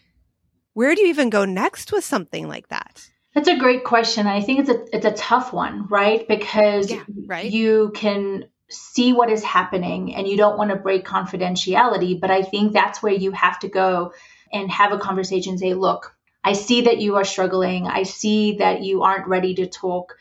where 0.74 0.94
do 0.94 1.02
you 1.02 1.08
even 1.08 1.30
go 1.30 1.44
next 1.44 1.92
with 1.92 2.04
something 2.04 2.46
like 2.46 2.68
that? 2.68 3.10
That's 3.34 3.48
a 3.48 3.58
great 3.58 3.84
question. 3.84 4.26
I 4.26 4.40
think 4.40 4.60
it's 4.60 4.70
a 4.70 4.96
it's 4.96 5.06
a 5.06 5.12
tough 5.12 5.52
one, 5.52 5.86
right? 5.86 6.26
Because 6.26 6.90
yeah, 6.90 7.04
right? 7.26 7.50
you 7.50 7.92
can 7.94 8.46
see 8.68 9.12
what 9.12 9.30
is 9.30 9.42
happening 9.42 10.14
and 10.14 10.26
you 10.26 10.36
don't 10.36 10.58
want 10.58 10.70
to 10.70 10.76
break 10.76 11.04
confidentiality, 11.04 12.20
but 12.20 12.30
I 12.30 12.42
think 12.42 12.72
that's 12.72 13.02
where 13.02 13.12
you 13.12 13.30
have 13.32 13.58
to 13.60 13.68
go 13.68 14.12
and 14.52 14.70
have 14.70 14.92
a 14.92 14.98
conversation 14.98 15.58
say, 15.58 15.74
"Look, 15.74 16.16
I 16.42 16.54
see 16.54 16.82
that 16.82 16.98
you 16.98 17.16
are 17.16 17.24
struggling. 17.24 17.86
I 17.86 18.04
see 18.04 18.56
that 18.56 18.82
you 18.82 19.02
aren't 19.02 19.28
ready 19.28 19.54
to 19.56 19.66
talk. 19.66 20.16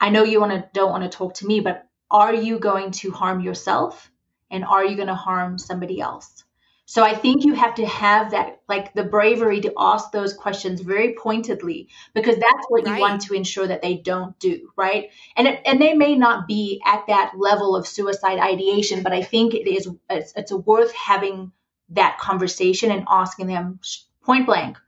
I 0.00 0.10
know 0.10 0.22
you 0.24 0.40
want 0.40 0.52
to 0.52 0.68
don't 0.72 0.90
want 0.90 1.04
to 1.04 1.16
talk 1.16 1.34
to 1.34 1.46
me, 1.46 1.60
but 1.60 1.86
are 2.10 2.34
you 2.34 2.58
going 2.58 2.90
to 2.92 3.10
harm 3.10 3.40
yourself 3.40 4.10
and 4.50 4.64
are 4.64 4.84
you 4.84 4.96
going 4.96 5.08
to 5.08 5.14
harm 5.14 5.58
somebody 5.58 6.00
else? 6.00 6.44
So 6.88 7.02
I 7.02 7.14
think 7.14 7.44
you 7.44 7.54
have 7.54 7.74
to 7.76 7.86
have 7.86 8.30
that 8.30 8.60
like 8.68 8.94
the 8.94 9.02
bravery 9.02 9.60
to 9.62 9.72
ask 9.76 10.12
those 10.12 10.32
questions 10.34 10.80
very 10.80 11.16
pointedly 11.20 11.88
because 12.14 12.36
that's 12.36 12.66
what 12.68 12.86
right. 12.86 12.94
you 12.94 13.00
want 13.00 13.22
to 13.22 13.34
ensure 13.34 13.66
that 13.66 13.82
they 13.82 13.96
don't 13.96 14.38
do, 14.38 14.70
right? 14.76 15.10
And 15.36 15.48
it, 15.48 15.62
and 15.66 15.80
they 15.80 15.94
may 15.94 16.14
not 16.14 16.46
be 16.46 16.80
at 16.86 17.08
that 17.08 17.32
level 17.36 17.74
of 17.74 17.88
suicide 17.88 18.38
ideation, 18.38 19.02
but 19.02 19.12
I 19.12 19.22
think 19.22 19.54
it 19.54 19.68
is 19.68 19.88
it's, 20.08 20.32
it's 20.36 20.52
worth 20.52 20.94
having 20.94 21.50
that 21.90 22.18
conversation 22.18 22.92
and 22.92 23.04
asking 23.08 23.48
them 23.48 23.80
point 24.22 24.46
blank, 24.46 24.78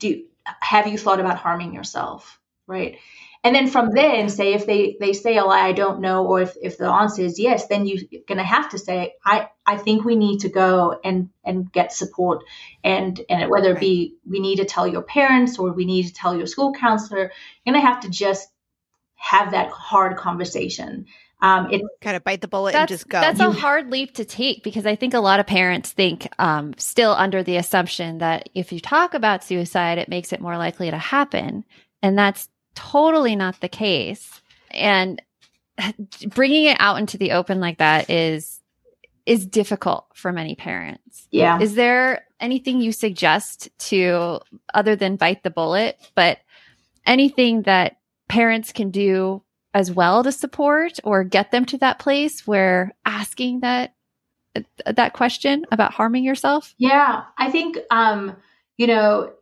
do 0.00 0.24
have 0.60 0.88
you 0.88 0.98
thought 0.98 1.20
about 1.20 1.38
harming 1.38 1.72
yourself 1.74 2.40
right? 2.70 2.98
And 3.42 3.54
then 3.54 3.68
from 3.68 3.90
then 3.90 4.28
say 4.28 4.52
if 4.52 4.66
they 4.66 4.96
they 5.00 5.14
say 5.14 5.38
a 5.38 5.44
lie 5.44 5.66
i 5.66 5.72
don't 5.72 6.02
know 6.02 6.26
or 6.26 6.42
if, 6.42 6.54
if 6.60 6.76
the 6.76 6.90
answer 6.90 7.22
is 7.22 7.38
yes 7.38 7.68
then 7.68 7.86
you're 7.86 8.04
going 8.28 8.36
to 8.36 8.44
have 8.44 8.68
to 8.68 8.78
say 8.78 9.14
i 9.24 9.48
i 9.66 9.78
think 9.78 10.04
we 10.04 10.14
need 10.14 10.40
to 10.40 10.50
go 10.50 11.00
and 11.02 11.30
and 11.42 11.72
get 11.72 11.90
support. 11.90 12.44
And 12.84 13.18
and 13.30 13.50
whether 13.50 13.72
it 13.72 13.80
be 13.80 14.16
we 14.28 14.40
need 14.40 14.56
to 14.56 14.66
tell 14.66 14.86
your 14.86 15.02
parents 15.02 15.58
or 15.58 15.72
we 15.72 15.86
need 15.86 16.08
to 16.08 16.12
tell 16.12 16.36
your 16.36 16.46
school 16.46 16.74
counselor 16.74 17.32
you're 17.64 17.72
going 17.72 17.82
to 17.82 17.88
have 17.88 18.00
to 18.00 18.10
just 18.10 18.46
have 19.14 19.52
that 19.52 19.70
hard 19.70 20.16
conversation 20.18 21.06
um, 21.42 21.72
it 21.72 21.82
kind 22.00 22.16
of 22.16 22.24
bite 22.24 22.40
the 22.40 22.48
bullet 22.48 22.74
and 22.74 22.88
just 22.88 23.08
go. 23.08 23.20
That's 23.20 23.40
a 23.40 23.50
hard 23.50 23.90
leap 23.90 24.14
to 24.14 24.24
take 24.24 24.62
because 24.62 24.86
I 24.86 24.94
think 24.94 25.14
a 25.14 25.20
lot 25.20 25.40
of 25.40 25.46
parents 25.46 25.90
think 25.90 26.28
um, 26.38 26.74
still 26.76 27.12
under 27.12 27.42
the 27.42 27.56
assumption 27.56 28.18
that 28.18 28.48
if 28.54 28.72
you 28.72 28.80
talk 28.80 29.14
about 29.14 29.42
suicide, 29.42 29.98
it 29.98 30.08
makes 30.08 30.32
it 30.32 30.40
more 30.40 30.58
likely 30.58 30.90
to 30.90 30.98
happen, 30.98 31.64
and 32.02 32.18
that's 32.18 32.48
totally 32.74 33.36
not 33.36 33.60
the 33.60 33.68
case. 33.68 34.40
And 34.70 35.20
bringing 36.28 36.64
it 36.64 36.76
out 36.78 36.98
into 36.98 37.16
the 37.16 37.32
open 37.32 37.60
like 37.60 37.78
that 37.78 38.10
is 38.10 38.60
is 39.26 39.46
difficult 39.46 40.06
for 40.14 40.32
many 40.32 40.54
parents. 40.54 41.28
Yeah. 41.30 41.60
Is 41.60 41.74
there 41.74 42.24
anything 42.40 42.80
you 42.80 42.92
suggest 42.92 43.68
to 43.78 44.40
other 44.74 44.96
than 44.96 45.16
bite 45.16 45.42
the 45.42 45.50
bullet, 45.50 45.98
but 46.14 46.38
anything 47.06 47.62
that 47.62 47.98
parents 48.28 48.72
can 48.72 48.90
do 48.90 49.42
as 49.74 49.90
well 49.90 50.22
to 50.24 50.32
support 50.32 50.98
or 51.04 51.24
get 51.24 51.50
them 51.50 51.64
to 51.66 51.78
that 51.78 51.98
place 51.98 52.46
where 52.46 52.92
asking 53.04 53.60
that 53.60 53.94
that 54.84 55.12
question 55.12 55.64
about 55.70 55.92
harming 55.92 56.24
yourself? 56.24 56.74
Yeah, 56.78 57.22
I 57.38 57.50
think 57.50 57.78
um, 57.90 58.36
you 58.76 58.86
know, 58.86 59.32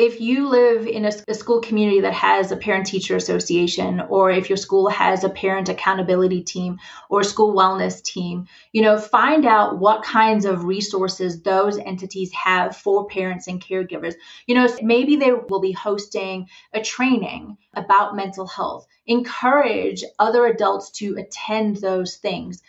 if 0.00 0.18
you 0.18 0.48
live 0.48 0.86
in 0.86 1.04
a, 1.04 1.12
a 1.28 1.34
school 1.34 1.60
community 1.60 2.00
that 2.00 2.14
has 2.14 2.50
a 2.50 2.56
parent 2.56 2.86
teacher 2.86 3.16
association 3.16 4.00
or 4.08 4.30
if 4.30 4.48
your 4.48 4.56
school 4.56 4.88
has 4.88 5.24
a 5.24 5.28
parent 5.28 5.68
accountability 5.68 6.42
team 6.42 6.78
or 7.10 7.22
school 7.22 7.54
wellness 7.54 8.02
team 8.02 8.46
you 8.72 8.80
know 8.80 8.98
find 8.98 9.44
out 9.44 9.78
what 9.78 10.02
kinds 10.02 10.46
of 10.46 10.64
resources 10.64 11.42
those 11.42 11.76
entities 11.78 12.32
have 12.32 12.74
for 12.74 13.08
parents 13.08 13.46
and 13.46 13.62
caregivers. 13.62 14.14
You 14.46 14.54
know 14.54 14.68
maybe 14.80 15.16
they 15.16 15.32
will 15.32 15.60
be 15.60 15.72
hosting 15.72 16.48
a 16.72 16.80
training 16.80 17.58
about 17.74 18.16
mental 18.16 18.46
health. 18.46 18.86
Encourage 19.06 20.02
other 20.18 20.46
adults 20.46 20.92
to 20.92 21.16
attend 21.18 21.76
those 21.76 22.16
things 22.16 22.62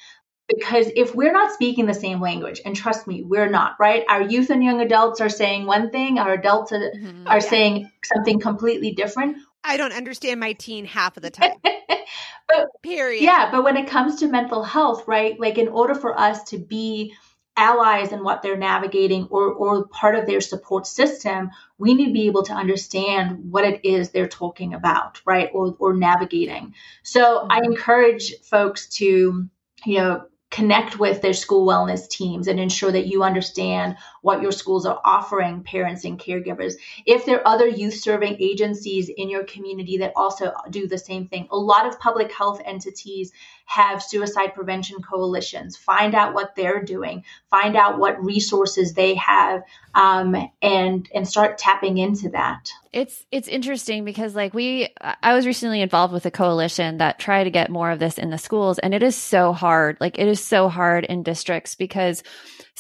because 0.56 0.88
if 0.96 1.16
we're 1.16 1.32
not 1.32 1.52
speaking 1.52 1.86
the 1.86 1.94
same 1.94 2.20
language 2.20 2.62
and 2.66 2.76
trust 2.76 3.08
me 3.08 3.24
we're 3.24 3.50
not 3.50 3.76
right 3.80 4.04
our 4.10 4.22
youth 4.22 4.50
and 4.50 4.64
young 4.64 4.82
adults 4.82 5.22
are 5.22 5.30
saying 5.30 5.66
one 5.66 5.90
thing 5.90 6.18
our 6.18 6.34
adults 6.34 6.72
mm-hmm, 6.72 7.28
are 7.28 7.36
yeah. 7.36 7.40
saying 7.40 7.92
something 8.04 8.40
completely 8.40 8.92
different 8.92 9.38
i 9.64 9.78
don't 9.78 9.94
understand 9.94 10.40
my 10.40 10.54
teen 10.54 10.86
half 10.86 11.18
of 11.18 11.24
the 11.24 11.30
time 11.30 11.56
but 11.64 12.68
period 12.84 13.24
yeah 13.24 13.50
but 13.52 13.64
when 13.64 13.78
it 13.78 13.88
comes 13.88 14.20
to 14.20 14.28
mental 14.28 14.64
health 14.64 15.08
right 15.08 15.40
like 15.40 15.58
in 15.58 15.68
order 15.68 15.96
for 15.96 16.20
us 16.20 16.44
to 16.44 16.58
be 16.58 17.14
allies 17.58 18.12
in 18.12 18.24
what 18.24 18.42
they're 18.42 18.58
navigating 18.58 19.28
or, 19.30 19.54
or 19.54 19.88
part 19.88 20.16
of 20.16 20.26
their 20.26 20.42
support 20.42 20.88
system, 20.88 21.52
we 21.78 21.94
need 21.94 22.08
to 22.08 22.14
be 22.14 22.28
able 22.28 22.44
to 22.44 22.54
understand 22.54 23.52
what 23.52 23.66
it 23.66 23.82
is 23.84 24.10
they're 24.10 24.28
talking 24.28 24.74
about, 24.74 25.22
right? 25.26 25.50
Or, 25.54 25.76
or 25.78 25.94
navigating. 25.94 26.74
So 27.04 27.22
mm-hmm. 27.22 27.52
I 27.52 27.58
encourage 27.64 28.34
folks 28.44 28.88
to, 28.96 29.50
you 29.86 29.98
know, 29.98 30.26
connect 30.52 31.00
with 31.00 31.22
their 31.22 31.34
school 31.34 31.66
wellness 31.66 32.08
teams 32.08 32.48
and 32.48 32.60
ensure 32.60 32.92
that 32.92 33.08
you 33.08 33.24
understand 33.24 33.96
what 34.22 34.42
your 34.42 34.52
schools 34.52 34.86
are 34.86 35.02
offering 35.04 35.64
parents 35.64 36.06
and 36.06 36.20
caregivers. 36.20 36.76
If 37.06 37.26
there 37.26 37.40
are 37.40 37.48
other 37.48 37.68
youth 37.68 37.96
serving 37.96 38.38
agencies 38.40 39.10
in 39.10 39.30
your 39.30 39.44
community 39.44 39.98
that 39.98 40.14
also 40.16 40.54
do 40.70 40.88
the 40.88 40.98
same 40.98 41.28
thing, 41.28 41.48
a 41.52 41.58
lot 41.58 41.88
of 41.88 42.00
public 42.00 42.32
health 42.32 42.62
entities 42.64 43.32
have 43.66 44.04
suicide 44.04 44.54
prevention 44.54 45.02
coalitions. 45.02 45.78
Find 45.78 46.14
out 46.14 46.34
what 46.34 46.56
they're 46.56 46.84
doing, 46.84 47.24
find 47.50 47.76
out 47.76 47.98
what 47.98 48.24
resources 48.24 48.94
they 48.94 49.16
have, 49.16 49.64
um, 49.96 50.36
and 50.62 51.10
and 51.14 51.28
start 51.28 51.58
tapping 51.58 51.98
into 51.98 52.30
that. 52.30 52.70
It's 52.92 53.26
it's 53.32 53.48
interesting 53.48 54.04
because 54.04 54.36
like 54.36 54.54
we, 54.54 54.90
I 55.00 55.34
was 55.34 55.48
recently 55.48 55.82
involved 55.82 56.14
with 56.14 56.26
a 56.26 56.32
coalition 56.32 56.98
that 56.98 57.18
tried 57.18 57.46
to 57.46 57.50
get 57.50 57.70
more 57.70 57.92
of 57.92 58.00
this 58.00 58.18
in 58.18 58.30
the 58.30 58.38
schools, 58.38 58.78
and 58.80 58.94
it 58.94 59.04
is 59.04 59.16
so 59.16 59.54
hard. 59.54 59.98
Like 60.02 60.20
it 60.20 60.28
is 60.28 60.44
so 60.44 60.68
hard 60.68 61.06
in 61.06 61.24
districts 61.24 61.76
because 61.76 62.24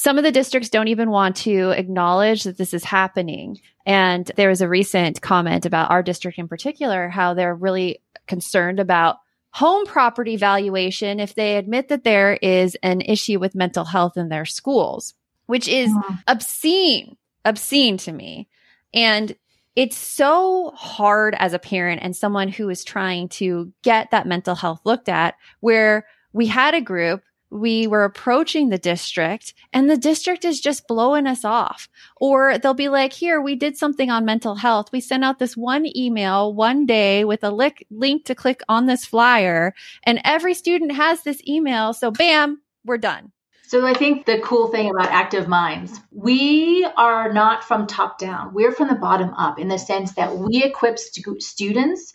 some 0.01 0.17
of 0.17 0.23
the 0.23 0.31
districts 0.31 0.69
don't 0.69 0.87
even 0.87 1.11
want 1.11 1.35
to 1.35 1.69
acknowledge 1.77 2.45
that 2.45 2.57
this 2.57 2.73
is 2.73 2.83
happening. 2.83 3.61
And 3.85 4.25
there 4.35 4.49
was 4.49 4.61
a 4.61 4.67
recent 4.67 5.21
comment 5.21 5.63
about 5.67 5.91
our 5.91 6.01
district 6.01 6.39
in 6.39 6.47
particular, 6.47 7.07
how 7.07 7.35
they're 7.35 7.53
really 7.53 8.01
concerned 8.25 8.79
about 8.79 9.17
home 9.51 9.85
property 9.85 10.37
valuation 10.37 11.19
if 11.19 11.35
they 11.35 11.55
admit 11.55 11.89
that 11.89 12.03
there 12.03 12.33
is 12.33 12.75
an 12.81 13.01
issue 13.01 13.37
with 13.37 13.53
mental 13.53 13.85
health 13.85 14.17
in 14.17 14.29
their 14.29 14.43
schools, 14.43 15.13
which 15.45 15.67
is 15.67 15.93
obscene, 16.27 17.15
obscene 17.45 17.97
to 17.97 18.11
me. 18.11 18.47
And 18.95 19.35
it's 19.75 19.97
so 19.97 20.71
hard 20.75 21.35
as 21.37 21.53
a 21.53 21.59
parent 21.59 22.01
and 22.01 22.15
someone 22.15 22.47
who 22.47 22.69
is 22.69 22.83
trying 22.83 23.29
to 23.29 23.71
get 23.83 24.09
that 24.09 24.25
mental 24.25 24.55
health 24.55 24.81
looked 24.83 25.09
at 25.09 25.35
where 25.59 26.07
we 26.33 26.47
had 26.47 26.73
a 26.73 26.81
group 26.81 27.21
we 27.51 27.85
were 27.85 28.05
approaching 28.05 28.69
the 28.69 28.77
district 28.77 29.53
and 29.73 29.89
the 29.89 29.97
district 29.97 30.45
is 30.45 30.61
just 30.61 30.87
blowing 30.87 31.27
us 31.27 31.43
off. 31.43 31.89
Or 32.15 32.57
they'll 32.57 32.73
be 32.73 32.89
like, 32.89 33.13
here, 33.13 33.41
we 33.41 33.55
did 33.55 33.77
something 33.77 34.09
on 34.09 34.25
mental 34.25 34.55
health. 34.55 34.91
We 34.91 35.01
sent 35.01 35.23
out 35.23 35.37
this 35.37 35.57
one 35.57 35.85
email 35.95 36.53
one 36.53 36.85
day 36.85 37.25
with 37.25 37.43
a 37.43 37.51
li- 37.51 37.75
link 37.91 38.25
to 38.25 38.35
click 38.35 38.61
on 38.69 38.85
this 38.85 39.05
flyer 39.05 39.73
and 40.03 40.21
every 40.23 40.53
student 40.53 40.93
has 40.93 41.23
this 41.23 41.41
email. 41.47 41.93
So 41.93 42.09
bam, 42.09 42.61
we're 42.85 42.97
done. 42.97 43.31
So 43.67 43.85
I 43.85 43.93
think 43.93 44.25
the 44.25 44.39
cool 44.39 44.67
thing 44.67 44.89
about 44.89 45.11
Active 45.11 45.47
Minds, 45.47 45.97
we 46.11 46.85
are 46.97 47.31
not 47.31 47.63
from 47.63 47.87
top 47.87 48.19
down. 48.19 48.53
We're 48.53 48.73
from 48.73 48.89
the 48.89 48.95
bottom 48.95 49.29
up 49.29 49.59
in 49.59 49.69
the 49.69 49.79
sense 49.79 50.13
that 50.15 50.37
we 50.37 50.63
equip 50.63 50.99
stu- 50.99 51.39
students 51.39 52.13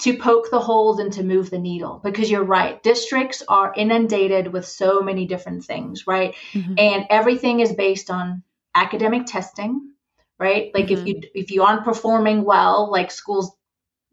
to 0.00 0.16
poke 0.18 0.50
the 0.50 0.60
holes 0.60 0.98
and 0.98 1.12
to 1.12 1.22
move 1.22 1.50
the 1.50 1.58
needle 1.58 2.00
because 2.02 2.30
you're 2.30 2.44
right 2.44 2.82
districts 2.82 3.42
are 3.48 3.72
inundated 3.76 4.52
with 4.52 4.66
so 4.66 5.00
many 5.00 5.26
different 5.26 5.64
things 5.64 6.06
right 6.06 6.34
mm-hmm. 6.52 6.74
and 6.78 7.06
everything 7.10 7.60
is 7.60 7.72
based 7.72 8.10
on 8.10 8.42
academic 8.74 9.24
testing 9.26 9.94
right? 10.38 10.70
Like 10.74 10.86
mm-hmm. 10.86 11.00
if 11.00 11.06
you 11.06 11.20
if 11.34 11.50
you 11.50 11.62
aren't 11.62 11.84
performing 11.84 12.44
well, 12.44 12.90
like 12.90 13.10
schools 13.10 13.54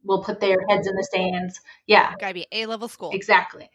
will 0.03 0.23
put 0.23 0.39
their 0.39 0.57
heads 0.69 0.87
in 0.87 0.95
the 0.95 1.03
stands. 1.03 1.59
Yeah. 1.87 2.13
Gotta 2.19 2.33
be 2.33 2.47
A 2.51 2.65
level 2.65 2.87
school. 2.87 3.11
Exactly. 3.11 3.69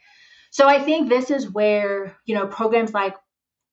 So 0.50 0.68
I 0.68 0.80
think 0.82 1.08
this 1.08 1.30
is 1.30 1.50
where, 1.50 2.16
you 2.24 2.34
know, 2.34 2.46
programs 2.46 2.94
like 2.94 3.14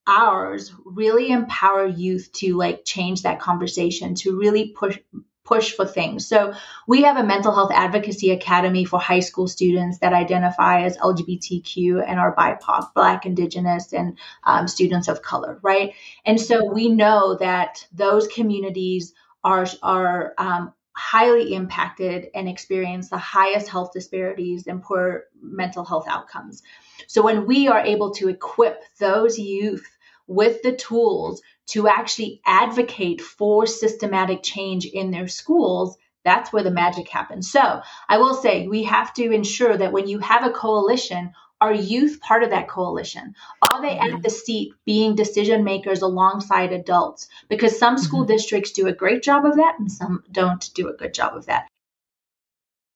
ours 0.05 0.73
really 0.85 1.29
empower 1.29 1.85
youth 1.85 2.29
to 2.33 2.57
like 2.57 2.83
change 2.85 3.23
that 3.23 3.39
conversation, 3.39 4.15
to 4.15 4.37
really 4.37 4.73
push 4.75 4.99
push 5.43 5.73
for 5.73 5.85
things. 5.85 6.25
So 6.27 6.53
we 6.87 7.03
have 7.03 7.17
a 7.17 7.23
mental 7.23 7.53
health 7.53 7.71
advocacy 7.73 8.31
academy 8.31 8.85
for 8.85 8.99
high 8.99 9.19
school 9.19 9.47
students 9.47 9.99
that 9.99 10.13
identify 10.13 10.83
as 10.83 10.97
LGBTQ 10.97 12.03
and 12.07 12.19
are 12.19 12.35
BIPOC, 12.35 12.93
Black, 12.93 13.25
Indigenous, 13.25 13.93
and 13.93 14.17
um, 14.45 14.67
students 14.67 15.07
of 15.07 15.21
color, 15.21 15.59
right? 15.61 15.93
And 16.25 16.39
so 16.39 16.71
we 16.71 16.89
know 16.89 17.35
that 17.35 17.85
those 17.91 18.27
communities 18.27 19.13
are 19.43 19.67
are 19.81 20.33
um, 20.37 20.73
highly 20.95 21.53
impacted 21.53 22.27
and 22.33 22.47
experience 22.47 23.09
the 23.09 23.17
highest 23.17 23.67
health 23.67 23.91
disparities 23.93 24.67
and 24.67 24.81
poor 24.81 25.25
mental 25.41 25.83
health 25.83 26.05
outcomes. 26.07 26.61
So 27.07 27.21
when 27.21 27.47
we 27.47 27.67
are 27.67 27.79
able 27.79 28.11
to 28.15 28.29
equip 28.29 28.81
those 28.99 29.37
youth 29.37 29.85
with 30.27 30.61
the 30.61 30.71
tools 30.71 31.41
to 31.67 31.87
actually 31.87 32.41
advocate 32.45 33.21
for 33.21 33.65
systematic 33.65 34.43
change 34.43 34.85
in 34.85 35.11
their 35.11 35.27
schools, 35.27 35.97
that's 36.25 36.51
where 36.53 36.63
the 36.63 36.71
magic 36.71 37.09
happens. 37.09 37.51
So 37.51 37.81
I 38.07 38.17
will 38.17 38.33
say 38.33 38.67
we 38.67 38.83
have 38.83 39.13
to 39.15 39.31
ensure 39.31 39.75
that 39.75 39.91
when 39.91 40.07
you 40.07 40.19
have 40.19 40.45
a 40.45 40.51
coalition 40.51 41.31
are 41.63 41.73
youth 41.73 42.19
part 42.19 42.43
of 42.43 42.49
that 42.49 42.67
coalition? 42.67 43.35
Are 43.71 43.81
they 43.81 43.95
mm-hmm. 43.95 44.17
at 44.17 44.21
the 44.21 44.29
seat 44.29 44.73
being 44.85 45.15
decision 45.15 45.63
makers 45.63 46.01
alongside 46.01 46.73
adults? 46.73 47.29
Because 47.47 47.79
some 47.79 47.97
school 47.97 48.23
mm-hmm. 48.23 48.33
districts 48.33 48.73
do 48.73 48.87
a 48.87 48.93
great 48.93 49.23
job 49.23 49.45
of 49.45 49.55
that 49.55 49.79
and 49.79 49.89
some 49.89 50.25
don't 50.29 50.69
do 50.73 50.89
a 50.89 50.93
good 50.93 51.13
job 51.13 51.37
of 51.37 51.45
that. 51.45 51.69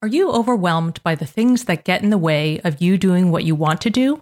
Are 0.02 0.10
you 0.10 0.30
overwhelmed 0.30 1.02
by 1.02 1.16
the 1.16 1.26
things 1.26 1.64
that 1.64 1.86
get 1.86 2.04
in 2.04 2.10
the 2.10 2.18
way 2.18 2.60
of 2.66 2.82
you 2.82 2.98
doing 2.98 3.32
what 3.32 3.46
you 3.46 3.56
want 3.56 3.80
to 3.82 3.90
do? 3.90 4.22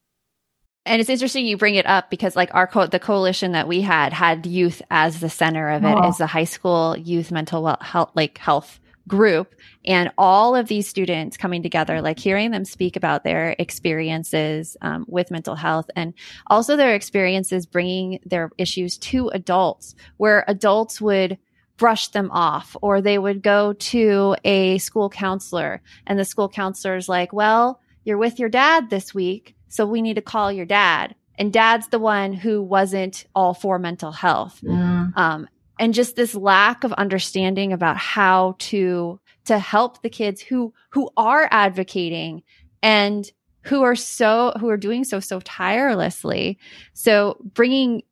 And 0.85 0.99
it's 0.99 1.09
interesting 1.09 1.45
you 1.45 1.57
bring 1.57 1.75
it 1.75 1.85
up 1.85 2.09
because 2.09 2.35
like 2.35 2.53
our 2.53 2.65
co- 2.65 2.87
the 2.87 2.99
coalition 2.99 3.51
that 3.51 3.67
we 3.67 3.81
had 3.81 4.13
had 4.13 4.45
youth 4.45 4.81
as 4.89 5.19
the 5.19 5.29
center 5.29 5.69
of 5.69 5.83
it, 5.83 5.95
oh. 5.95 6.09
is 6.09 6.17
the 6.17 6.27
high 6.27 6.45
school 6.45 6.97
youth 6.97 7.31
mental 7.31 7.63
well- 7.63 7.77
health 7.81 8.11
like 8.15 8.37
health 8.39 8.79
group 9.07 9.55
and 9.85 10.11
all 10.17 10.55
of 10.55 10.67
these 10.67 10.87
students 10.87 11.37
coming 11.37 11.63
together, 11.63 12.01
like 12.01 12.19
hearing 12.19 12.51
them 12.51 12.65
speak 12.65 12.95
about 12.95 13.23
their 13.23 13.55
experiences 13.59 14.77
um, 14.81 15.05
with 15.07 15.31
mental 15.31 15.55
health 15.55 15.89
and 15.95 16.13
also 16.47 16.75
their 16.75 16.95
experiences 16.95 17.65
bringing 17.65 18.19
their 18.25 18.51
issues 18.57 18.97
to 18.97 19.29
adults, 19.29 19.95
where 20.17 20.45
adults 20.47 21.01
would 21.01 21.37
brush 21.77 22.09
them 22.09 22.29
off 22.31 22.75
or 22.81 23.01
they 23.01 23.17
would 23.17 23.41
go 23.41 23.73
to 23.73 24.35
a 24.43 24.77
school 24.77 25.09
counselor 25.09 25.81
and 26.05 26.17
the 26.17 26.25
school 26.25 26.47
counselor's 26.47 27.09
like, 27.09 27.33
well, 27.33 27.81
you're 28.03 28.17
with 28.17 28.39
your 28.39 28.49
dad 28.49 28.89
this 28.89 29.13
week. 29.13 29.55
So 29.71 29.85
we 29.85 30.01
need 30.01 30.15
to 30.15 30.21
call 30.21 30.51
your 30.51 30.65
dad. 30.65 31.15
And 31.39 31.51
dad's 31.51 31.87
the 31.87 31.97
one 31.97 32.33
who 32.33 32.61
wasn't 32.61 33.25
all 33.33 33.53
for 33.53 33.79
mental 33.79 34.11
health. 34.11 34.59
Mm. 34.61 35.17
Um, 35.17 35.47
and 35.79 35.93
just 35.93 36.15
this 36.15 36.35
lack 36.35 36.83
of 36.83 36.93
understanding 36.93 37.73
about 37.73 37.97
how 37.97 38.55
to 38.59 39.19
to 39.45 39.57
help 39.57 40.01
the 40.01 40.09
kids 40.09 40.41
who 40.41 40.73
who 40.89 41.09
are 41.17 41.47
advocating 41.49 42.43
and 42.83 43.31
who 43.63 43.81
are 43.81 43.95
so 43.95 44.53
who 44.59 44.69
are 44.69 44.77
doing 44.77 45.03
so 45.03 45.19
so 45.19 45.39
tirelessly 45.39 46.59
so 46.93 47.37
bringing 47.53 48.03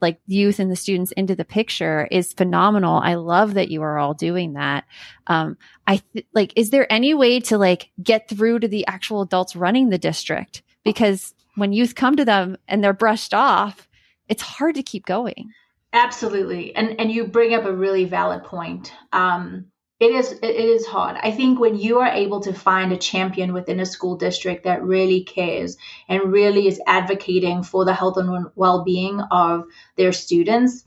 like 0.00 0.18
youth 0.26 0.58
and 0.58 0.70
the 0.70 0.76
students 0.76 1.12
into 1.12 1.34
the 1.34 1.44
picture 1.44 2.06
is 2.10 2.32
phenomenal 2.32 3.00
i 3.02 3.14
love 3.14 3.54
that 3.54 3.70
you 3.70 3.80
are 3.82 3.96
all 3.96 4.12
doing 4.12 4.54
that 4.54 4.84
um 5.28 5.56
i 5.86 6.02
th- 6.12 6.26
like 6.34 6.52
is 6.56 6.70
there 6.70 6.92
any 6.92 7.14
way 7.14 7.40
to 7.40 7.56
like 7.56 7.90
get 8.02 8.28
through 8.28 8.58
to 8.58 8.68
the 8.68 8.86
actual 8.86 9.22
adults 9.22 9.56
running 9.56 9.88
the 9.88 9.98
district 9.98 10.62
because 10.84 11.34
when 11.56 11.72
youth 11.72 11.94
come 11.94 12.16
to 12.16 12.24
them 12.24 12.56
and 12.68 12.82
they're 12.82 12.92
brushed 12.92 13.34
off 13.34 13.88
it's 14.28 14.42
hard 14.42 14.74
to 14.74 14.82
keep 14.82 15.06
going 15.06 15.50
Absolutely, 15.94 16.74
and 16.74 17.00
and 17.00 17.12
you 17.12 17.24
bring 17.24 17.54
up 17.54 17.64
a 17.64 17.72
really 17.72 18.04
valid 18.04 18.42
point. 18.42 18.92
Um, 19.12 19.66
it 20.00 20.10
is 20.10 20.32
it 20.32 20.42
is 20.42 20.84
hard. 20.86 21.16
I 21.22 21.30
think 21.30 21.60
when 21.60 21.76
you 21.76 22.00
are 22.00 22.08
able 22.08 22.40
to 22.40 22.52
find 22.52 22.92
a 22.92 22.96
champion 22.96 23.52
within 23.52 23.78
a 23.78 23.86
school 23.86 24.16
district 24.16 24.64
that 24.64 24.82
really 24.82 25.22
cares 25.22 25.76
and 26.08 26.32
really 26.32 26.66
is 26.66 26.80
advocating 26.84 27.62
for 27.62 27.84
the 27.84 27.94
health 27.94 28.16
and 28.16 28.48
well-being 28.56 29.20
of 29.20 29.66
their 29.96 30.10
students, 30.10 30.84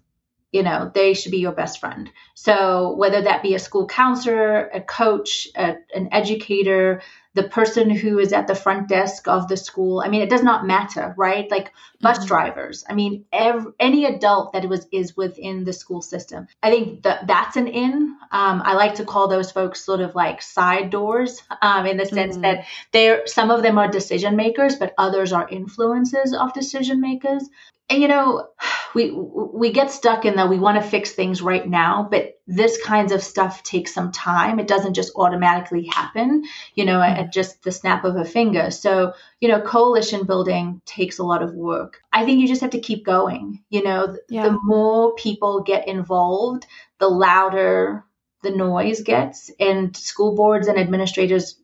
you 0.57 0.63
know, 0.63 0.91
they 0.91 1.13
should 1.13 1.31
be 1.31 1.37
your 1.37 1.51
best 1.51 1.79
friend. 1.79 2.09
So 2.33 2.95
whether 2.95 3.21
that 3.21 3.43
be 3.43 3.53
a 3.53 3.59
school 3.59 3.85
counselor, 3.85 4.67
a 4.73 4.81
coach, 4.81 5.47
a, 5.55 5.75
an 5.93 6.09
educator, 6.11 7.03
the 7.35 7.43
person 7.43 7.91
who 7.91 8.17
is 8.17 8.33
at 8.33 8.47
the 8.47 8.55
front 8.55 8.89
desk 8.89 9.27
of 9.27 9.47
the 9.47 9.55
school. 9.55 10.01
I 10.03 10.09
mean, 10.09 10.23
it 10.23 10.29
does 10.29 10.41
not 10.41 10.65
matter, 10.65 11.13
right? 11.15 11.49
Like 11.51 11.71
bus 12.01 12.17
mm-hmm. 12.17 12.27
drivers. 12.27 12.83
I 12.89 12.95
mean, 12.95 13.25
every, 13.31 13.71
any 13.79 14.05
adult 14.05 14.53
that 14.53 14.67
was 14.67 14.87
is 14.91 15.15
within 15.15 15.63
the 15.63 15.71
school 15.71 16.01
system. 16.01 16.47
I 16.63 16.71
think 16.71 17.03
that 17.03 17.27
that's 17.27 17.55
an 17.55 17.67
in. 17.67 18.17
Um, 18.31 18.63
I 18.65 18.73
like 18.73 18.95
to 18.95 19.05
call 19.05 19.27
those 19.27 19.51
folks 19.51 19.85
sort 19.85 20.01
of 20.01 20.15
like 20.15 20.41
side 20.41 20.89
doors, 20.89 21.43
um, 21.61 21.85
in 21.85 21.97
the 21.97 22.07
sense 22.07 22.33
mm-hmm. 22.33 22.41
that 22.41 22.65
they're 22.91 23.27
some 23.27 23.51
of 23.51 23.61
them 23.61 23.77
are 23.77 23.87
decision 23.87 24.35
makers, 24.35 24.75
but 24.75 24.95
others 24.97 25.31
are 25.31 25.47
influences 25.47 26.33
of 26.33 26.53
decision 26.53 26.99
makers. 26.99 27.47
And 27.89 28.01
you 28.01 28.07
know, 28.07 28.49
we 28.97 29.11
we 29.11 29.71
get 29.71 29.91
stuck 29.91 30.25
in 30.25 30.35
that 30.35 30.49
we 30.49 30.59
want 30.59 30.81
to 30.81 30.89
fix 30.89 31.11
things 31.11 31.41
right 31.41 31.67
now 31.67 32.07
but 32.09 32.39
this 32.47 32.81
kinds 32.83 33.11
of 33.11 33.23
stuff 33.23 33.63
takes 33.63 33.93
some 33.93 34.11
time 34.11 34.59
it 34.59 34.67
doesn't 34.67 34.93
just 34.93 35.13
automatically 35.15 35.85
happen 35.85 36.43
you 36.73 36.85
know 36.85 36.99
mm-hmm. 36.99 37.19
at 37.21 37.31
just 37.31 37.63
the 37.63 37.71
snap 37.71 38.03
of 38.03 38.15
a 38.15 38.25
finger 38.25 38.71
so 38.71 39.13
you 39.39 39.47
know 39.47 39.61
coalition 39.61 40.25
building 40.25 40.81
takes 40.85 41.19
a 41.19 41.23
lot 41.23 41.43
of 41.43 41.53
work 41.53 42.01
i 42.13 42.25
think 42.25 42.39
you 42.39 42.47
just 42.47 42.61
have 42.61 42.71
to 42.71 42.79
keep 42.79 43.05
going 43.05 43.63
you 43.69 43.83
know 43.83 44.17
yeah. 44.29 44.43
the 44.43 44.57
more 44.63 45.13
people 45.15 45.61
get 45.61 45.87
involved 45.87 46.65
the 46.99 47.07
louder 47.07 48.03
the 48.43 48.51
noise 48.51 49.01
gets 49.01 49.51
and 49.59 49.95
school 49.95 50.35
boards 50.35 50.67
and 50.67 50.79
administrators 50.79 51.59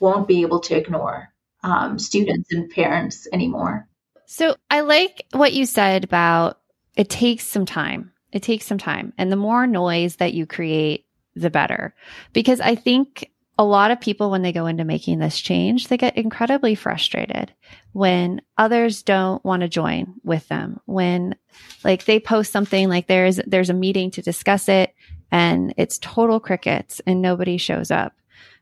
won't 0.00 0.28
be 0.28 0.42
able 0.42 0.60
to 0.60 0.76
ignore 0.76 1.28
um, 1.64 1.98
students 1.98 2.52
and 2.52 2.70
parents 2.70 3.26
anymore 3.32 3.87
so 4.30 4.56
I 4.70 4.80
like 4.80 5.24
what 5.32 5.54
you 5.54 5.64
said 5.64 6.04
about 6.04 6.60
it 6.96 7.08
takes 7.08 7.44
some 7.44 7.64
time. 7.64 8.12
It 8.30 8.42
takes 8.42 8.66
some 8.66 8.76
time. 8.76 9.14
And 9.16 9.32
the 9.32 9.36
more 9.36 9.66
noise 9.66 10.16
that 10.16 10.34
you 10.34 10.44
create, 10.44 11.06
the 11.34 11.48
better. 11.48 11.94
Because 12.34 12.60
I 12.60 12.74
think 12.74 13.30
a 13.56 13.64
lot 13.64 13.90
of 13.90 14.02
people, 14.02 14.30
when 14.30 14.42
they 14.42 14.52
go 14.52 14.66
into 14.66 14.84
making 14.84 15.18
this 15.18 15.40
change, 15.40 15.88
they 15.88 15.96
get 15.96 16.18
incredibly 16.18 16.74
frustrated 16.74 17.54
when 17.92 18.42
others 18.58 19.02
don't 19.02 19.42
want 19.46 19.62
to 19.62 19.68
join 19.68 20.12
with 20.24 20.46
them. 20.48 20.78
When 20.84 21.34
like 21.82 22.04
they 22.04 22.20
post 22.20 22.52
something 22.52 22.90
like 22.90 23.06
there's, 23.06 23.40
there's 23.46 23.70
a 23.70 23.74
meeting 23.74 24.10
to 24.10 24.22
discuss 24.22 24.68
it 24.68 24.94
and 25.30 25.72
it's 25.78 25.98
total 26.00 26.38
crickets 26.38 27.00
and 27.06 27.22
nobody 27.22 27.56
shows 27.56 27.90
up. 27.90 28.12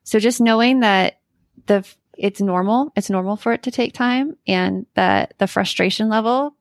So 0.05 0.21
just 0.21 0.41
knowing 0.41 0.81
that 0.81 1.19
the 1.67 1.85
it's 2.17 2.41
normal. 2.41 2.93
It's 2.97 3.11
normal 3.11 3.37
for 3.37 3.53
it 3.53 3.63
to 3.65 3.71
take 3.71 3.93
time 3.93 4.37
and 4.47 4.87
that 4.95 5.35
the 5.39 5.47
frustration 5.47 6.09
level 6.09 6.57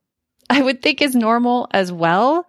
I 0.49 0.61
would 0.61 0.81
think 0.81 1.01
is 1.01 1.15
normal 1.15 1.67
as 1.71 1.91
well, 1.91 2.47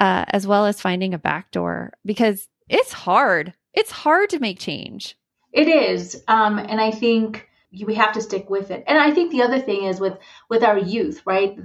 uh, 0.00 0.24
as 0.28 0.46
well 0.46 0.66
as 0.66 0.80
finding 0.80 1.14
a 1.14 1.18
backdoor 1.18 1.92
because 2.04 2.48
it's 2.68 2.92
hard. 2.92 3.54
It's 3.74 3.90
hard 3.90 4.30
to 4.30 4.40
make 4.40 4.58
change. 4.58 5.16
It 5.52 5.68
is. 5.68 6.22
Um, 6.28 6.58
and 6.58 6.80
I 6.80 6.90
think 6.90 7.48
we 7.84 7.94
have 7.94 8.12
to 8.12 8.20
stick 8.20 8.50
with 8.50 8.70
it. 8.70 8.84
And 8.86 8.98
I 8.98 9.12
think 9.12 9.30
the 9.30 9.42
other 9.42 9.60
thing 9.60 9.84
is 9.84 10.00
with, 10.00 10.18
with 10.48 10.62
our 10.62 10.78
youth, 10.78 11.22
right? 11.24 11.56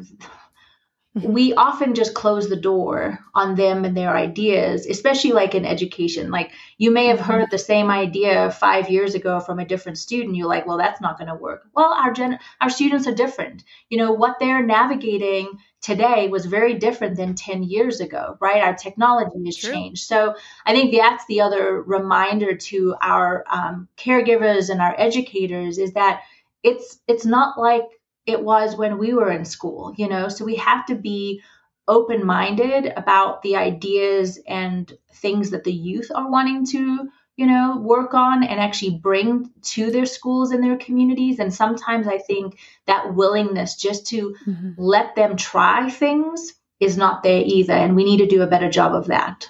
We 1.16 1.54
often 1.54 1.94
just 1.94 2.16
close 2.16 2.50
the 2.50 2.56
door 2.56 3.20
on 3.36 3.54
them 3.56 3.86
and 3.86 3.96
their 3.96 4.16
ideas, 4.16 4.88
especially 4.88 5.32
like 5.32 5.54
in 5.54 5.64
education. 5.64 6.32
Like 6.32 6.52
you 6.80 6.90
may 6.90 7.06
have 7.06 7.20
heard 7.20 7.52
the 7.52 7.60
same 7.60 7.92
idea 7.92 8.50
five 8.50 8.90
years 8.90 9.14
ago 9.14 9.40
from 9.40 9.60
a 9.60 9.66
different 9.66 10.00
student. 10.00 10.36
You're 10.36 10.48
like, 10.48 10.66
well, 10.66 10.78
that's 10.78 11.02
not 11.02 11.20
going 11.20 11.28
to 11.28 11.36
work. 11.36 11.64
Well, 11.76 11.94
our 11.94 12.12
gen- 12.14 12.40
our 12.62 12.70
students 12.70 13.08
are 13.08 13.14
different. 13.14 13.64
You 13.90 14.00
know 14.00 14.12
what 14.12 14.38
they're 14.40 14.66
navigating 14.66 15.60
today 15.84 16.30
was 16.30 16.46
very 16.48 16.74
different 16.76 17.18
than 17.18 17.36
10 17.36 17.62
years 17.62 18.00
ago, 18.00 18.38
right? 18.40 18.64
Our 18.64 18.74
technology 18.74 19.46
has 19.46 19.58
True. 19.58 19.72
changed. 19.72 20.06
So 20.06 20.36
I 20.66 20.74
think 20.74 20.96
that's 20.96 21.26
the 21.28 21.42
other 21.42 21.82
reminder 21.84 22.56
to 22.56 22.96
our 23.02 23.44
um, 23.52 23.88
caregivers 23.98 24.70
and 24.70 24.82
our 24.82 24.96
educators 24.98 25.78
is 25.78 25.94
that 25.94 26.22
it's 26.64 27.00
it's 27.08 27.26
not 27.26 27.60
like 27.60 27.84
it 28.26 28.42
was 28.42 28.76
when 28.76 28.98
we 28.98 29.14
were 29.14 29.32
in 29.32 29.46
school, 29.46 29.94
you 29.98 30.08
know? 30.08 30.30
So 30.30 30.46
we 30.46 30.56
have 30.56 30.86
to 30.88 30.96
be 30.96 31.42
open 31.88 32.26
minded 32.26 32.92
about 32.96 33.42
the 33.42 33.58
ideas 33.58 34.40
and 34.48 34.92
things 35.16 35.50
that 35.52 35.64
the 35.64 35.74
youth 35.74 36.12
are 36.14 36.30
wanting 36.30 36.66
to, 36.68 37.10
you 37.36 37.46
know, 37.48 37.78
work 37.78 38.14
on 38.14 38.44
and 38.44 38.60
actually 38.60 38.98
bring 38.98 39.52
to 39.62 39.92
their 39.92 40.06
schools 40.06 40.52
and 40.52 40.64
their 40.64 40.78
communities. 40.78 41.40
And 41.40 41.54
sometimes 41.54 42.08
I 42.08 42.20
think 42.20 42.58
that 42.86 43.14
willingness 43.14 43.76
just 43.76 44.08
to 44.08 44.36
mm-hmm. 44.48 44.72
let 44.78 45.16
them 45.16 45.36
try 45.36 45.90
things 45.90 46.54
is 46.80 46.98
not 46.98 47.24
there 47.24 47.42
either. 47.46 47.74
And 47.74 47.96
we 47.96 48.06
need 48.06 48.18
to 48.18 48.28
do 48.28 48.42
a 48.42 48.48
better 48.48 48.70
job 48.70 48.94
of 48.96 49.08
that. 49.08 49.50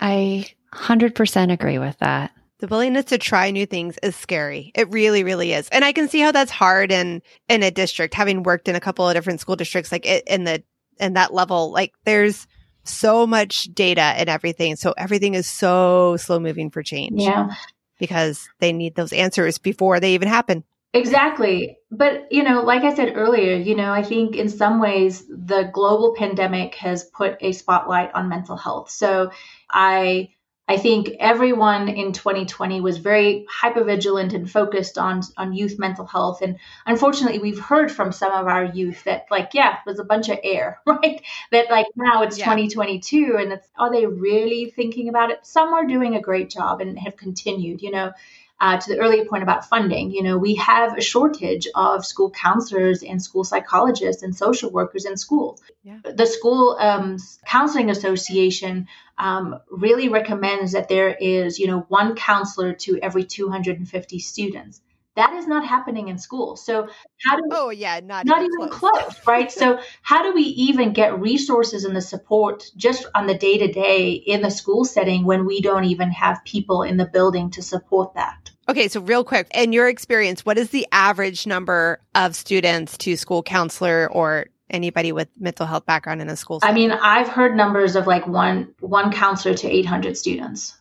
I 0.00 0.46
100% 0.72 1.52
agree 1.52 1.78
with 1.78 1.98
that. 1.98 2.32
The 2.60 2.66
willingness 2.66 3.06
to 3.06 3.18
try 3.18 3.50
new 3.50 3.66
things 3.66 3.98
is 4.02 4.16
scary. 4.16 4.72
It 4.74 4.90
really, 4.90 5.22
really 5.22 5.52
is. 5.52 5.68
And 5.68 5.84
I 5.84 5.92
can 5.92 6.08
see 6.08 6.20
how 6.20 6.32
that's 6.32 6.50
hard 6.50 6.90
in 6.90 7.22
in 7.48 7.62
a 7.62 7.70
district, 7.70 8.14
having 8.14 8.42
worked 8.42 8.68
in 8.68 8.74
a 8.74 8.80
couple 8.80 9.08
of 9.08 9.14
different 9.14 9.40
school 9.40 9.56
districts, 9.56 9.92
like 9.92 10.06
it, 10.06 10.24
in 10.26 10.44
the 10.44 10.62
in 10.98 11.12
that 11.14 11.32
level. 11.32 11.70
Like 11.70 11.94
there's 12.04 12.46
so 12.84 13.26
much 13.26 13.64
data 13.74 14.00
and 14.00 14.28
everything, 14.28 14.76
so 14.76 14.92
everything 14.96 15.34
is 15.34 15.46
so 15.46 16.16
slow 16.16 16.40
moving 16.40 16.70
for 16.70 16.82
change. 16.82 17.22
Yeah, 17.22 17.54
because 17.98 18.48
they 18.60 18.72
need 18.72 18.94
those 18.94 19.12
answers 19.12 19.58
before 19.58 20.00
they 20.00 20.14
even 20.14 20.28
happen. 20.28 20.64
Exactly. 20.94 21.76
But, 21.90 22.32
you 22.32 22.42
know, 22.42 22.62
like 22.62 22.82
I 22.82 22.94
said 22.94 23.12
earlier, 23.14 23.54
you 23.54 23.76
know, 23.76 23.92
I 23.92 24.02
think 24.02 24.36
in 24.36 24.48
some 24.48 24.80
ways 24.80 25.26
the 25.28 25.70
global 25.72 26.14
pandemic 26.16 26.74
has 26.76 27.04
put 27.04 27.36
a 27.40 27.52
spotlight 27.52 28.14
on 28.14 28.30
mental 28.30 28.56
health. 28.56 28.90
So 28.90 29.30
I 29.70 30.30
I 30.68 30.76
think 30.76 31.10
everyone 31.18 31.88
in 31.88 32.12
2020 32.12 32.82
was 32.82 32.98
very 32.98 33.46
hypervigilant 33.62 34.34
and 34.34 34.50
focused 34.50 34.98
on 34.98 35.22
on 35.38 35.54
youth 35.54 35.78
mental 35.78 36.06
health. 36.06 36.42
And 36.42 36.58
unfortunately, 36.84 37.38
we've 37.38 37.58
heard 37.58 37.90
from 37.90 38.12
some 38.12 38.32
of 38.32 38.46
our 38.46 38.64
youth 38.64 39.04
that, 39.04 39.26
like, 39.30 39.54
yeah, 39.54 39.76
it 39.76 39.88
was 39.88 39.98
a 39.98 40.04
bunch 40.04 40.28
of 40.28 40.38
air, 40.44 40.80
right? 40.86 41.22
That 41.52 41.70
like 41.70 41.86
now 41.96 42.22
it's 42.22 42.38
yeah. 42.38 42.44
2022, 42.44 43.36
and 43.38 43.52
it's 43.52 43.68
are 43.78 43.90
they 43.90 44.06
really 44.06 44.70
thinking 44.70 45.08
about 45.08 45.30
it? 45.30 45.46
Some 45.46 45.72
are 45.72 45.86
doing 45.86 46.16
a 46.16 46.20
great 46.20 46.50
job 46.50 46.80
and 46.82 46.98
have 46.98 47.16
continued, 47.16 47.80
you 47.80 47.90
know 47.90 48.12
uh, 48.60 48.76
to 48.76 48.92
the 48.92 48.98
earlier 48.98 49.24
point 49.24 49.42
about 49.42 49.68
funding, 49.68 50.10
you 50.10 50.22
know, 50.22 50.36
we 50.36 50.56
have 50.56 50.98
a 50.98 51.00
shortage 51.00 51.68
of 51.74 52.04
school 52.04 52.30
counselors 52.30 53.02
and 53.02 53.22
school 53.22 53.44
psychologists 53.44 54.22
and 54.22 54.34
social 54.34 54.70
workers 54.70 55.04
in 55.04 55.16
schools. 55.16 55.62
Yeah. 55.84 55.98
The 56.02 56.26
School 56.26 56.76
um, 56.78 57.18
Counseling 57.46 57.88
Association 57.88 58.88
um, 59.16 59.60
really 59.70 60.08
recommends 60.08 60.72
that 60.72 60.88
there 60.88 61.10
is, 61.10 61.58
you 61.58 61.68
know, 61.68 61.86
one 61.88 62.16
counselor 62.16 62.72
to 62.74 62.98
every 63.00 63.24
250 63.24 64.18
students. 64.18 64.80
That 65.18 65.32
is 65.32 65.48
not 65.48 65.66
happening 65.66 66.06
in 66.06 66.16
school. 66.16 66.54
So 66.54 66.88
how 67.26 67.36
do 67.36 67.42
oh 67.50 67.70
yeah, 67.70 67.98
not 67.98 68.24
not 68.24 68.38
even, 68.38 68.52
even 68.54 68.68
close. 68.68 68.92
close, 69.02 69.26
right? 69.26 69.50
so 69.50 69.80
how 70.00 70.22
do 70.22 70.32
we 70.32 70.42
even 70.42 70.92
get 70.92 71.18
resources 71.18 71.84
and 71.84 71.96
the 71.96 72.00
support 72.00 72.70
just 72.76 73.04
on 73.16 73.26
the 73.26 73.34
day 73.34 73.58
to 73.58 73.66
day 73.66 74.12
in 74.12 74.42
the 74.42 74.50
school 74.50 74.84
setting 74.84 75.24
when 75.24 75.44
we 75.44 75.60
don't 75.60 75.82
even 75.82 76.12
have 76.12 76.44
people 76.44 76.84
in 76.84 76.98
the 76.98 77.04
building 77.04 77.50
to 77.50 77.62
support 77.62 78.14
that? 78.14 78.52
Okay, 78.68 78.86
so 78.86 79.00
real 79.00 79.24
quick, 79.24 79.48
in 79.52 79.72
your 79.72 79.88
experience, 79.88 80.46
what 80.46 80.56
is 80.56 80.70
the 80.70 80.86
average 80.92 81.48
number 81.48 82.00
of 82.14 82.36
students 82.36 82.96
to 82.98 83.16
school 83.16 83.42
counselor 83.42 84.08
or 84.12 84.46
anybody 84.70 85.10
with 85.10 85.26
mental 85.36 85.66
health 85.66 85.84
background 85.84 86.22
in 86.22 86.28
a 86.28 86.36
school? 86.36 86.60
Setting? 86.60 86.72
I 86.72 86.78
mean, 86.78 86.92
I've 86.92 87.26
heard 87.28 87.56
numbers 87.56 87.96
of 87.96 88.06
like 88.06 88.28
one 88.28 88.72
one 88.78 89.10
counselor 89.10 89.56
to 89.56 89.68
800 89.68 90.16
students. 90.16 90.78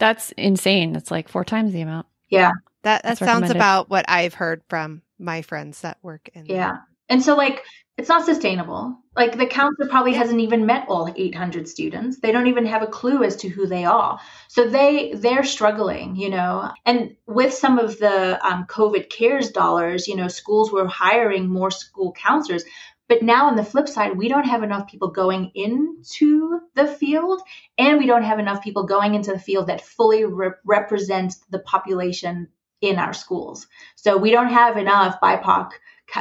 That's 0.00 0.32
insane. 0.32 0.92
That's 0.92 1.12
like 1.12 1.28
four 1.28 1.44
times 1.44 1.72
the 1.72 1.82
amount. 1.82 2.08
Yeah. 2.28 2.50
That 2.82 3.02
that 3.04 3.18
sounds 3.18 3.50
about 3.50 3.90
what 3.90 4.04
I've 4.08 4.34
heard 4.34 4.62
from 4.68 5.02
my 5.18 5.42
friends 5.42 5.80
that 5.82 5.98
work 6.02 6.28
in. 6.34 6.46
Yeah. 6.46 6.78
And 7.08 7.22
so 7.22 7.36
like 7.36 7.62
it's 7.98 8.08
not 8.08 8.24
sustainable. 8.24 8.96
Like 9.14 9.36
the 9.36 9.46
counselor 9.46 9.88
probably 9.88 10.12
yeah. 10.12 10.18
hasn't 10.18 10.40
even 10.40 10.64
met 10.64 10.86
all 10.88 11.12
800 11.14 11.68
students. 11.68 12.18
They 12.20 12.32
don't 12.32 12.46
even 12.46 12.64
have 12.66 12.82
a 12.82 12.86
clue 12.86 13.22
as 13.22 13.36
to 13.36 13.48
who 13.48 13.66
they 13.66 13.84
are. 13.84 14.18
So 14.48 14.68
they 14.68 15.12
they're 15.14 15.44
struggling, 15.44 16.16
you 16.16 16.30
know. 16.30 16.72
And 16.86 17.16
with 17.26 17.52
some 17.52 17.78
of 17.78 17.98
the 17.98 18.44
um, 18.44 18.64
COVID 18.66 19.10
cares 19.10 19.50
dollars, 19.50 20.08
you 20.08 20.16
know, 20.16 20.28
schools 20.28 20.72
were 20.72 20.86
hiring 20.86 21.48
more 21.48 21.70
school 21.70 22.12
counselors. 22.12 22.64
But 23.08 23.22
now 23.22 23.48
on 23.48 23.56
the 23.56 23.64
flip 23.64 23.88
side, 23.88 24.16
we 24.16 24.28
don't 24.28 24.46
have 24.46 24.62
enough 24.62 24.86
people 24.86 25.08
going 25.08 25.52
into 25.54 26.60
the 26.74 26.86
field, 26.86 27.42
and 27.76 27.98
we 27.98 28.06
don't 28.06 28.22
have 28.22 28.38
enough 28.38 28.64
people 28.64 28.84
going 28.86 29.14
into 29.14 29.32
the 29.32 29.38
field 29.38 29.66
that 29.66 29.84
fully 29.84 30.24
re- 30.24 30.52
represents 30.64 31.36
the 31.50 31.58
population 31.58 32.48
in 32.82 32.98
our 32.98 33.14
schools. 33.14 33.66
So 33.96 34.18
we 34.18 34.30
don't 34.30 34.50
have 34.50 34.76
enough 34.76 35.16
BIPOC 35.22 35.70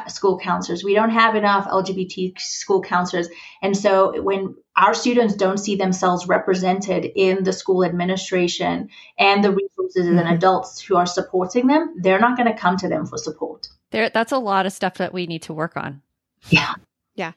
school 0.08 0.39
counselors. 0.39 0.84
We 0.84 0.93
don't 0.93 1.10
have 1.10 1.36
enough 1.36 1.67
LGBT 1.67 2.39
school 2.39 2.82
counselors. 2.82 3.28
And 3.62 3.76
so 3.76 4.21
when 4.21 4.56
our 4.76 4.93
students 4.93 5.36
don't 5.36 5.58
see 5.58 5.76
themselves 5.76 6.28
represented 6.28 7.06
in 7.15 7.43
the 7.43 7.52
school 7.52 7.84
administration 7.84 8.89
and 9.17 9.43
the 9.43 9.52
resources 9.52 10.06
mm-hmm. 10.06 10.17
and 10.17 10.30
adults 10.30 10.80
who 10.80 10.95
are 10.95 11.06
supporting 11.06 11.67
them, 11.67 11.95
they're 11.97 12.19
not 12.19 12.38
going 12.38 12.47
to 12.47 12.58
come 12.58 12.78
to 12.78 12.88
them 12.88 13.06
for 13.06 13.17
support. 13.17 13.67
There, 13.91 14.10
that's 14.10 14.32
a 14.32 14.38
lot 14.38 14.65
of 14.65 14.71
stuff 14.71 14.95
that 14.95 15.13
we 15.13 15.28
need 15.28 15.41
to 15.43 15.54
work 15.54 15.76
on. 15.76 16.02
Yeah. 16.50 16.74
Yeah. 17.15 17.34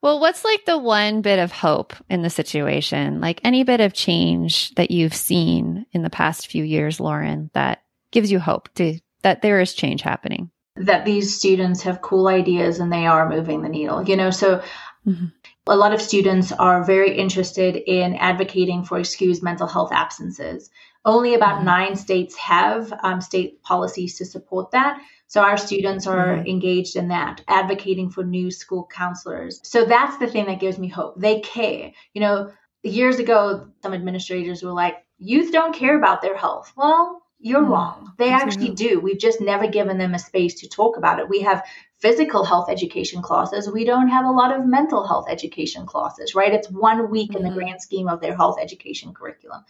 Well, 0.00 0.20
what's 0.20 0.44
like 0.44 0.64
the 0.64 0.78
one 0.78 1.22
bit 1.22 1.40
of 1.40 1.50
hope 1.50 1.92
in 2.08 2.22
the 2.22 2.30
situation? 2.30 3.20
Like 3.20 3.40
any 3.42 3.64
bit 3.64 3.80
of 3.80 3.92
change 3.92 4.74
that 4.76 4.92
you've 4.92 5.14
seen 5.14 5.86
in 5.92 6.02
the 6.02 6.10
past 6.10 6.46
few 6.46 6.62
years, 6.62 7.00
Lauren, 7.00 7.50
that 7.52 7.82
gives 8.10 8.30
you 8.30 8.38
hope 8.38 8.68
to 8.74 8.98
that 9.22 9.42
there 9.42 9.60
is 9.60 9.74
change 9.74 10.02
happening? 10.02 10.50
That 10.76 11.04
these 11.04 11.36
students 11.36 11.82
have 11.82 12.02
cool 12.02 12.28
ideas 12.28 12.78
and 12.78 12.92
they 12.92 13.06
are 13.06 13.28
moving 13.28 13.62
the 13.62 13.68
needle. 13.68 14.02
You 14.08 14.16
know, 14.16 14.30
so 14.30 14.62
mm-hmm. 15.06 15.26
A 15.70 15.76
lot 15.76 15.92
of 15.92 16.00
students 16.00 16.50
are 16.50 16.82
very 16.82 17.14
interested 17.14 17.76
in 17.76 18.14
advocating 18.14 18.84
for 18.84 18.98
excused 18.98 19.42
mental 19.42 19.66
health 19.66 19.92
absences. 19.92 20.70
Only 21.04 21.34
about 21.34 21.56
mm-hmm. 21.56 21.66
nine 21.66 21.96
states 21.96 22.34
have 22.38 22.90
um, 23.02 23.20
state 23.20 23.62
policies 23.62 24.16
to 24.16 24.24
support 24.24 24.70
that. 24.70 24.98
So 25.26 25.42
our 25.42 25.58
students 25.58 26.06
are 26.06 26.36
mm-hmm. 26.36 26.46
engaged 26.46 26.96
in 26.96 27.08
that, 27.08 27.42
advocating 27.46 28.08
for 28.08 28.24
new 28.24 28.50
school 28.50 28.88
counselors. 28.90 29.60
So 29.62 29.84
that's 29.84 30.16
the 30.16 30.26
thing 30.26 30.46
that 30.46 30.58
gives 30.58 30.78
me 30.78 30.88
hope. 30.88 31.20
They 31.20 31.40
care. 31.40 31.92
You 32.14 32.22
know, 32.22 32.52
years 32.82 33.18
ago, 33.18 33.68
some 33.82 33.92
administrators 33.92 34.62
were 34.62 34.72
like, 34.72 34.96
youth 35.18 35.52
don't 35.52 35.74
care 35.74 35.98
about 35.98 36.22
their 36.22 36.36
health. 36.36 36.72
Well, 36.78 37.20
you're 37.40 37.62
mm-hmm. 37.62 37.72
wrong. 37.72 38.12
They 38.18 38.30
actually 38.30 38.70
do. 38.70 39.00
We've 39.00 39.18
just 39.18 39.40
never 39.40 39.68
given 39.68 39.98
them 39.98 40.14
a 40.14 40.18
space 40.18 40.60
to 40.60 40.68
talk 40.68 40.96
about 40.96 41.20
it. 41.20 41.28
We 41.28 41.40
have 41.42 41.64
physical 41.98 42.44
health 42.44 42.68
education 42.68 43.22
classes. 43.22 43.70
We 43.70 43.84
don't 43.84 44.08
have 44.08 44.24
a 44.24 44.30
lot 44.30 44.56
of 44.56 44.66
mental 44.66 45.06
health 45.06 45.26
education 45.28 45.86
classes, 45.86 46.34
right? 46.34 46.52
It's 46.52 46.70
one 46.70 47.10
week 47.10 47.30
mm-hmm. 47.30 47.38
in 47.38 47.42
the 47.44 47.48
mm-hmm. 47.50 47.58
grand 47.58 47.82
scheme 47.82 48.08
of 48.08 48.20
their 48.20 48.36
health 48.36 48.58
education 48.60 49.14
curriculum. 49.14 49.64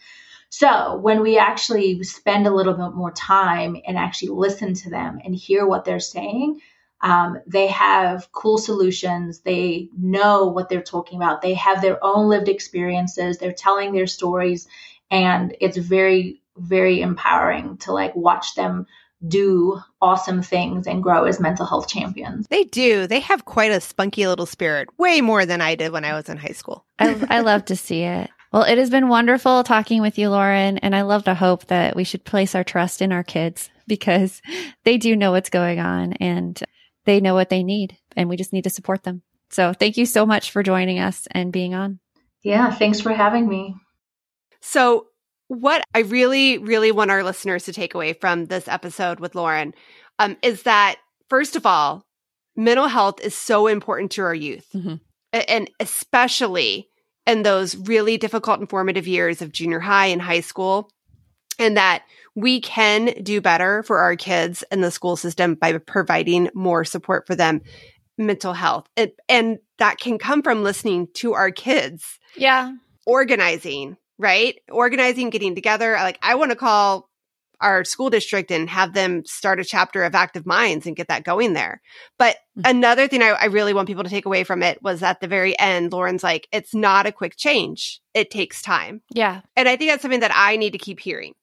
So 0.49 0.97
when 0.97 1.21
we 1.21 1.37
actually 1.37 2.03
spend 2.03 2.47
a 2.47 2.53
little 2.53 2.73
bit 2.73 2.95
more 2.95 3.11
time 3.11 3.77
and 3.85 3.97
actually 3.97 4.29
listen 4.29 4.73
to 4.73 4.89
them 4.89 5.19
and 5.23 5.35
hear 5.35 5.67
what 5.67 5.85
they're 5.85 5.99
saying, 5.99 6.59
um, 7.01 7.39
they 7.47 7.67
have 7.67 8.31
cool 8.31 8.57
solutions. 8.57 9.39
They 9.39 9.89
know 9.97 10.47
what 10.47 10.67
they're 10.67 10.81
talking 10.81 11.17
about. 11.17 11.41
They 11.41 11.53
have 11.53 11.81
their 11.81 12.03
own 12.03 12.27
lived 12.29 12.49
experiences. 12.49 13.37
They're 13.37 13.53
telling 13.53 13.93
their 13.93 14.07
stories. 14.07 14.67
And 15.11 15.55
it's 15.61 15.77
very, 15.77 16.41
very 16.59 17.01
empowering 17.01 17.77
to 17.77 17.91
like 17.91 18.15
watch 18.15 18.55
them 18.55 18.85
do 19.27 19.79
awesome 20.01 20.41
things 20.41 20.87
and 20.87 21.03
grow 21.03 21.25
as 21.25 21.39
mental 21.39 21.65
health 21.65 21.87
champions. 21.89 22.47
They 22.47 22.63
do. 22.63 23.05
They 23.05 23.19
have 23.19 23.45
quite 23.45 23.71
a 23.71 23.81
spunky 23.81 24.25
little 24.27 24.45
spirit, 24.45 24.87
way 24.97 25.21
more 25.21 25.45
than 25.45 25.61
I 25.61 25.75
did 25.75 25.91
when 25.91 26.05
I 26.05 26.13
was 26.13 26.29
in 26.29 26.37
high 26.37 26.53
school. 26.53 26.85
I, 26.97 27.19
I 27.29 27.39
love 27.41 27.65
to 27.65 27.75
see 27.75 28.03
it. 28.03 28.29
Well, 28.51 28.63
it 28.63 28.77
has 28.77 28.89
been 28.89 29.09
wonderful 29.09 29.63
talking 29.63 30.01
with 30.01 30.17
you, 30.17 30.29
Lauren. 30.29 30.77
And 30.79 30.95
I 30.95 31.01
love 31.01 31.25
to 31.25 31.35
hope 31.35 31.65
that 31.65 31.95
we 31.95 32.03
should 32.03 32.23
place 32.23 32.55
our 32.55 32.63
trust 32.63 33.01
in 33.01 33.11
our 33.11 33.23
kids 33.23 33.69
because 33.87 34.41
they 34.85 34.97
do 34.97 35.15
know 35.15 35.31
what's 35.31 35.49
going 35.49 35.79
on 35.79 36.13
and 36.13 36.59
they 37.05 37.19
know 37.19 37.33
what 37.33 37.49
they 37.49 37.63
need. 37.63 37.97
And 38.15 38.29
we 38.29 38.37
just 38.37 38.53
need 38.53 38.63
to 38.63 38.69
support 38.69 39.03
them. 39.03 39.21
So 39.51 39.73
thank 39.73 39.97
you 39.97 40.05
so 40.05 40.25
much 40.25 40.51
for 40.51 40.63
joining 40.63 40.99
us 40.99 41.27
and 41.31 41.51
being 41.51 41.73
on. 41.73 41.99
Yeah, 42.41 42.71
thanks 42.71 43.01
for 43.01 43.11
having 43.11 43.47
me. 43.47 43.75
So, 44.61 45.07
what 45.49 45.83
I 45.93 45.99
really, 45.99 46.57
really 46.57 46.91
want 46.91 47.11
our 47.11 47.23
listeners 47.23 47.65
to 47.65 47.73
take 47.73 47.93
away 47.93 48.13
from 48.13 48.45
this 48.45 48.67
episode 48.67 49.19
with 49.19 49.35
Lauren 49.35 49.73
um, 50.19 50.37
is 50.41 50.63
that, 50.63 50.95
first 51.27 51.57
of 51.57 51.65
all, 51.65 52.05
mental 52.55 52.87
health 52.87 53.19
is 53.19 53.35
so 53.35 53.67
important 53.67 54.11
to 54.11 54.21
our 54.21 54.33
youth. 54.33 54.67
Mm-hmm. 54.73 54.95
And 55.33 55.69
especially 55.79 56.87
in 57.25 57.43
those 57.43 57.75
really 57.75 58.17
difficult 58.17 58.59
and 58.59 58.69
formative 58.69 59.07
years 59.07 59.41
of 59.41 59.51
junior 59.51 59.79
high 59.79 60.07
and 60.07 60.21
high 60.21 60.41
school, 60.41 60.89
and 61.57 61.77
that 61.77 62.03
we 62.35 62.61
can 62.61 63.07
do 63.21 63.41
better 63.41 63.83
for 63.83 63.99
our 63.99 64.15
kids 64.15 64.63
in 64.71 64.81
the 64.81 64.91
school 64.91 65.15
system 65.15 65.55
by 65.55 65.77
providing 65.77 66.49
more 66.53 66.85
support 66.85 67.27
for 67.27 67.35
them 67.35 67.61
mental 68.17 68.53
health. 68.53 68.87
And, 68.95 69.11
and 69.27 69.57
that 69.77 69.99
can 69.99 70.17
come 70.17 70.41
from 70.41 70.63
listening 70.63 71.07
to 71.15 71.33
our 71.33 71.51
kids. 71.51 72.19
Yeah. 72.35 72.73
Organizing, 73.05 73.97
right? 74.19 74.59
Organizing, 74.69 75.31
getting 75.31 75.55
together. 75.55 75.93
Like, 75.93 76.19
I 76.21 76.35
want 76.35 76.51
to 76.51 76.55
call 76.55 77.09
our 77.61 77.83
school 77.83 78.09
district 78.09 78.51
and 78.51 78.69
have 78.69 78.93
them 78.93 79.25
start 79.25 79.59
a 79.59 79.65
chapter 79.65 80.03
of 80.03 80.15
active 80.15 80.45
minds 80.45 80.85
and 80.85 80.95
get 80.95 81.09
that 81.09 81.23
going 81.23 81.53
there. 81.53 81.81
But 82.17 82.35
mm-hmm. 82.57 82.69
another 82.69 83.07
thing 83.07 83.21
I, 83.21 83.29
I, 83.29 83.45
really 83.45 83.73
want 83.73 83.87
people 83.87 84.03
to 84.03 84.09
take 84.09 84.25
away 84.25 84.45
from 84.45 84.63
it 84.63 84.81
was 84.81 85.03
at 85.03 85.19
the 85.19 85.27
very 85.27 85.59
end, 85.59 85.91
Lauren's 85.91 86.23
like, 86.23 86.47
it's 86.53 86.73
not 86.73 87.05
a 87.05 87.11
quick 87.11 87.35
change. 87.35 87.99
It 88.13 88.31
takes 88.31 88.61
time. 88.61 89.01
Yeah. 89.13 89.41
And 89.57 89.67
I 89.67 89.75
think 89.75 89.91
that's 89.91 90.01
something 90.01 90.21
that 90.21 90.31
I 90.33 90.55
need 90.55 90.71
to 90.71 90.77
keep 90.77 91.01
hearing. 91.01 91.33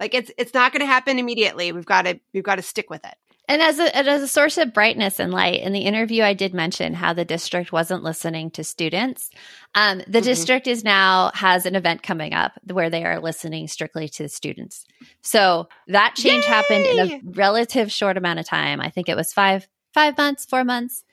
Like 0.00 0.14
it's 0.14 0.30
it's 0.36 0.54
not 0.54 0.72
going 0.72 0.80
to 0.80 0.86
happen 0.86 1.18
immediately. 1.18 1.72
We've 1.72 1.86
got 1.86 2.02
to 2.02 2.20
we've 2.32 2.42
got 2.42 2.56
to 2.56 2.62
stick 2.62 2.90
with 2.90 3.04
it. 3.04 3.14
And 3.46 3.60
as 3.60 3.78
a, 3.78 3.94
as 3.94 4.22
a 4.22 4.28
source 4.28 4.56
of 4.56 4.72
brightness 4.72 5.20
and 5.20 5.30
light, 5.30 5.60
in 5.60 5.72
the 5.72 5.80
interview, 5.80 6.22
I 6.22 6.32
did 6.32 6.54
mention 6.54 6.94
how 6.94 7.12
the 7.12 7.26
district 7.26 7.72
wasn't 7.72 8.02
listening 8.02 8.50
to 8.52 8.64
students. 8.64 9.30
Um, 9.74 9.98
the 9.98 10.04
mm-hmm. 10.04 10.20
district 10.20 10.66
is 10.66 10.82
now 10.82 11.30
has 11.34 11.66
an 11.66 11.76
event 11.76 12.02
coming 12.02 12.32
up 12.32 12.52
where 12.64 12.88
they 12.88 13.04
are 13.04 13.20
listening 13.20 13.68
strictly 13.68 14.08
to 14.08 14.22
the 14.22 14.28
students. 14.30 14.86
So 15.20 15.68
that 15.88 16.14
change 16.16 16.44
Yay! 16.44 16.50
happened 16.50 16.86
in 16.86 16.98
a 16.98 17.20
relative 17.24 17.92
short 17.92 18.16
amount 18.16 18.38
of 18.38 18.46
time. 18.46 18.80
I 18.80 18.88
think 18.88 19.08
it 19.08 19.16
was 19.16 19.32
five 19.32 19.68
five 19.92 20.16
months, 20.16 20.46
four 20.46 20.64
months. 20.64 21.04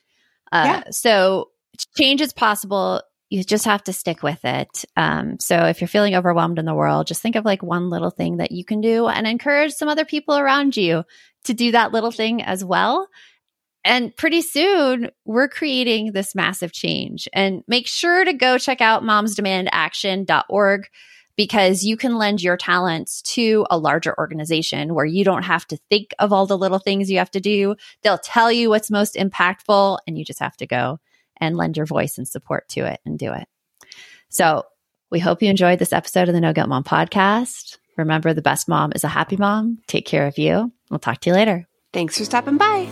Uh, 0.51 0.63
yeah. 0.65 0.83
So 0.91 1.49
change 1.97 2.21
is 2.21 2.33
possible. 2.33 3.01
You 3.29 3.43
just 3.43 3.65
have 3.65 3.83
to 3.85 3.93
stick 3.93 4.23
with 4.23 4.43
it. 4.43 4.83
Um, 4.97 5.39
so 5.39 5.65
if 5.65 5.79
you're 5.79 5.87
feeling 5.87 6.15
overwhelmed 6.15 6.59
in 6.59 6.65
the 6.65 6.75
world, 6.75 7.07
just 7.07 7.21
think 7.21 7.37
of 7.37 7.45
like 7.45 7.63
one 7.63 7.89
little 7.89 8.09
thing 8.09 8.37
that 8.37 8.51
you 8.51 8.65
can 8.65 8.81
do 8.81 9.07
and 9.07 9.25
encourage 9.25 9.71
some 9.71 9.87
other 9.87 10.03
people 10.03 10.37
around 10.37 10.75
you 10.75 11.05
to 11.45 11.53
do 11.53 11.71
that 11.71 11.91
little 11.91 12.11
thing 12.11 12.41
as 12.41 12.63
well. 12.63 13.07
And 13.83 14.15
pretty 14.15 14.41
soon 14.41 15.09
we're 15.25 15.47
creating 15.47 16.11
this 16.11 16.35
massive 16.35 16.71
change. 16.71 17.27
And 17.33 17.63
make 17.67 17.87
sure 17.87 18.23
to 18.23 18.33
go 18.33 18.57
check 18.57 18.79
out 18.79 19.03
momsdemandaction.org 19.03 20.87
because 21.35 21.83
you 21.83 21.97
can 21.97 22.17
lend 22.17 22.43
your 22.43 22.57
talents 22.57 23.21
to 23.23 23.65
a 23.71 23.77
larger 23.77 24.15
organization 24.19 24.93
where 24.93 25.05
you 25.05 25.23
don't 25.23 25.43
have 25.43 25.65
to 25.67 25.77
think 25.89 26.13
of 26.19 26.31
all 26.31 26.45
the 26.45 26.57
little 26.57 26.77
things 26.77 27.09
you 27.09 27.17
have 27.17 27.31
to 27.31 27.39
do. 27.39 27.75
They'll 28.03 28.19
tell 28.19 28.51
you 28.51 28.69
what's 28.69 28.91
most 28.91 29.15
impactful 29.15 29.99
and 30.05 30.17
you 30.17 30.25
just 30.25 30.39
have 30.39 30.57
to 30.57 30.67
go 30.67 30.99
and 31.37 31.57
lend 31.57 31.77
your 31.77 31.87
voice 31.87 32.17
and 32.17 32.27
support 32.27 32.69
to 32.69 32.85
it 32.85 32.99
and 33.05 33.17
do 33.17 33.33
it. 33.33 33.47
So 34.29 34.63
we 35.09 35.19
hope 35.19 35.41
you 35.41 35.49
enjoyed 35.49 35.79
this 35.79 35.93
episode 35.93 36.29
of 36.29 36.35
the 36.35 36.41
No 36.41 36.53
Guilt 36.53 36.69
Mom 36.69 36.83
podcast. 36.83 37.77
Remember, 38.01 38.33
the 38.33 38.41
best 38.41 38.67
mom 38.67 38.91
is 38.95 39.03
a 39.03 39.07
happy 39.07 39.37
mom. 39.37 39.77
Take 39.85 40.07
care 40.07 40.25
of 40.25 40.39
you. 40.39 40.71
We'll 40.89 40.99
talk 40.99 41.21
to 41.21 41.29
you 41.29 41.35
later. 41.35 41.67
Thanks 41.93 42.17
for 42.17 42.25
stopping 42.25 42.57
by. 42.57 42.89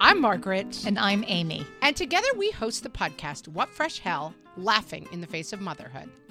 I'm 0.00 0.20
Margaret. 0.20 0.84
And 0.86 0.98
I'm 1.00 1.24
Amy. 1.26 1.66
And 1.82 1.96
together 1.96 2.28
we 2.36 2.52
host 2.52 2.84
the 2.84 2.90
podcast, 2.90 3.48
What 3.48 3.68
Fresh 3.70 3.98
Hell 3.98 4.34
Laughing 4.56 5.08
in 5.10 5.20
the 5.20 5.26
Face 5.26 5.52
of 5.52 5.60
Motherhood. 5.60 6.08